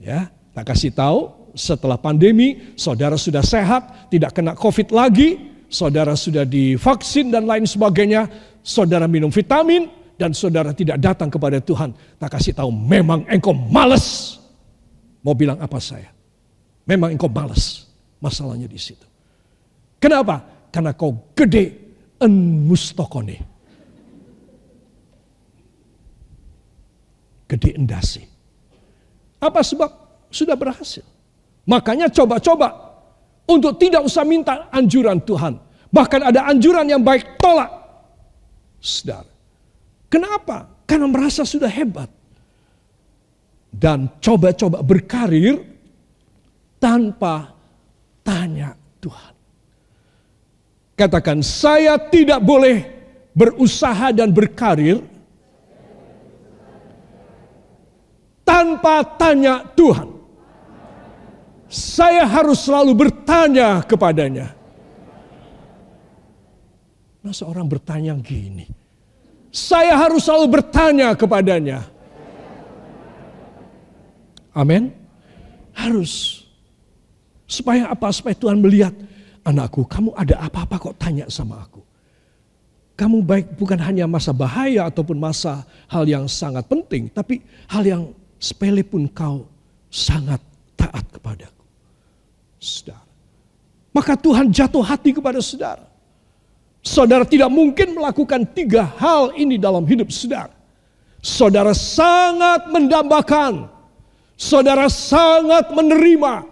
Ya, 0.00 0.28
tak 0.52 0.72
kasih 0.76 0.92
tahu 0.92 1.32
setelah 1.56 1.96
pandemi 1.96 2.76
saudara 2.76 3.16
sudah 3.16 3.40
sehat, 3.40 4.12
tidak 4.12 4.36
kena 4.36 4.52
Covid 4.52 4.92
lagi, 4.92 5.40
saudara 5.72 6.12
sudah 6.12 6.44
divaksin 6.44 7.32
dan 7.32 7.48
lain 7.48 7.64
sebagainya, 7.64 8.28
saudara 8.60 9.08
minum 9.08 9.32
vitamin 9.32 9.88
dan 10.20 10.36
saudara 10.36 10.76
tidak 10.76 11.00
datang 11.00 11.32
kepada 11.32 11.58
Tuhan. 11.64 11.96
Tak 12.20 12.36
kasih 12.36 12.52
tahu 12.52 12.68
memang 12.68 13.24
engkau 13.26 13.56
males. 13.56 14.36
Mau 15.24 15.32
bilang 15.32 15.56
apa 15.58 15.80
saya? 15.80 16.12
Memang 16.84 17.16
engkau 17.16 17.32
males. 17.32 17.88
Masalahnya 18.20 18.68
di 18.68 18.78
situ. 18.78 19.04
Kenapa? 19.96 20.68
Karena 20.68 20.92
kau 20.92 21.32
gede 21.32 21.72
en 22.20 22.32
mustokone 22.68 23.55
gede 27.46 27.78
endasi. 27.78 28.22
Apa 29.42 29.62
sebab? 29.62 29.90
Sudah 30.30 30.58
berhasil. 30.58 31.06
Makanya 31.66 32.10
coba-coba 32.10 32.98
untuk 33.46 33.78
tidak 33.78 34.02
usah 34.06 34.26
minta 34.26 34.66
anjuran 34.74 35.22
Tuhan. 35.22 35.54
Bahkan 35.90 36.20
ada 36.34 36.50
anjuran 36.50 36.86
yang 36.86 37.02
baik 37.02 37.38
tolak. 37.38 37.70
Saudara. 38.82 39.30
Kenapa? 40.10 40.66
Karena 40.86 41.06
merasa 41.10 41.42
sudah 41.42 41.70
hebat. 41.70 42.10
Dan 43.70 44.18
coba-coba 44.22 44.80
berkarir 44.82 45.58
tanpa 46.80 47.54
tanya 48.22 48.74
Tuhan. 49.02 49.34
Katakan, 50.96 51.44
saya 51.44 52.00
tidak 52.00 52.40
boleh 52.40 52.88
berusaha 53.36 54.16
dan 54.16 54.32
berkarir 54.32 55.04
tanpa 58.56 59.04
tanya 59.20 59.60
Tuhan. 59.76 60.16
Saya 61.68 62.24
harus 62.24 62.64
selalu 62.64 62.96
bertanya 62.96 63.84
kepadanya. 63.84 64.56
Masa 67.20 67.44
orang 67.44 67.68
bertanya 67.68 68.16
gini? 68.16 68.64
Saya 69.52 69.98
harus 69.98 70.24
selalu 70.24 70.56
bertanya 70.56 71.12
kepadanya. 71.12 71.84
Amin. 74.56 74.88
Harus. 75.76 76.44
Supaya 77.44 77.92
apa? 77.92 78.08
Supaya 78.08 78.32
Tuhan 78.32 78.56
melihat, 78.56 78.94
anakku 79.44 79.84
kamu 79.84 80.16
ada 80.16 80.40
apa-apa 80.40 80.80
kok 80.80 80.96
tanya 80.96 81.28
sama 81.28 81.60
aku. 81.60 81.84
Kamu 82.96 83.20
baik 83.20 83.60
bukan 83.60 83.76
hanya 83.84 84.08
masa 84.08 84.32
bahaya 84.32 84.88
ataupun 84.88 85.20
masa 85.20 85.68
hal 85.92 86.08
yang 86.08 86.24
sangat 86.24 86.64
penting, 86.64 87.12
tapi 87.12 87.44
hal 87.68 87.84
yang 87.84 88.02
sepele 88.36 88.84
pun 88.84 89.08
kau 89.10 89.48
sangat 89.90 90.40
taat 90.76 91.04
kepadaku. 91.12 91.64
Saudara. 92.60 93.04
Maka 93.96 94.12
Tuhan 94.12 94.52
jatuh 94.52 94.84
hati 94.84 95.16
kepada 95.16 95.40
saudara. 95.40 95.88
Saudara 96.84 97.24
tidak 97.24 97.48
mungkin 97.48 97.96
melakukan 97.96 98.44
tiga 98.52 98.86
hal 99.00 99.32
ini 99.34 99.56
dalam 99.56 99.88
hidup 99.88 100.12
saudara. 100.12 100.52
Saudara 101.24 101.74
sangat 101.74 102.70
mendambakan, 102.70 103.66
saudara 104.38 104.86
sangat 104.86 105.72
menerima, 105.74 106.46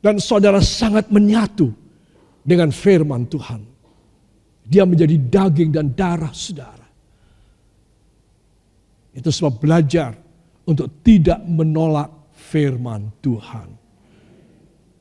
dan 0.00 0.16
saudara 0.16 0.64
sangat 0.64 1.12
menyatu 1.12 1.74
dengan 2.40 2.72
firman 2.72 3.28
Tuhan. 3.28 3.60
Dia 4.64 4.88
menjadi 4.88 5.18
daging 5.18 5.74
dan 5.74 5.92
darah 5.92 6.32
saudara. 6.32 6.86
Itu 9.10 9.28
sebab 9.28 9.58
belajar 9.58 10.14
untuk 10.70 11.02
tidak 11.02 11.42
menolak 11.42 12.30
firman 12.30 13.10
Tuhan. 13.18 13.74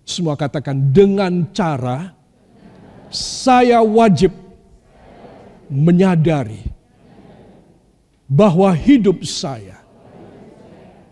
Semua 0.01 0.33
katakan 0.33 0.89
dengan 0.89 1.53
cara 1.53 2.17
saya 3.13 3.85
wajib 3.85 4.33
menyadari 5.69 6.65
bahwa 8.25 8.73
hidup 8.73 9.21
saya 9.21 9.77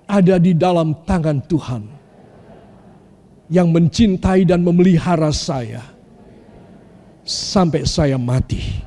ada 0.09 0.41
di 0.41 0.57
dalam 0.57 0.97
tangan 1.05 1.37
Tuhan 1.45 1.83
yang 3.53 3.69
mencintai 3.69 4.49
dan 4.49 4.65
memelihara 4.65 5.29
saya 5.29 5.85
sampai 7.21 7.85
saya 7.85 8.17
mati. 8.17 8.81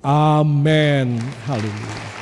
Amin. 0.00 1.18
Haleluya. 1.44 2.15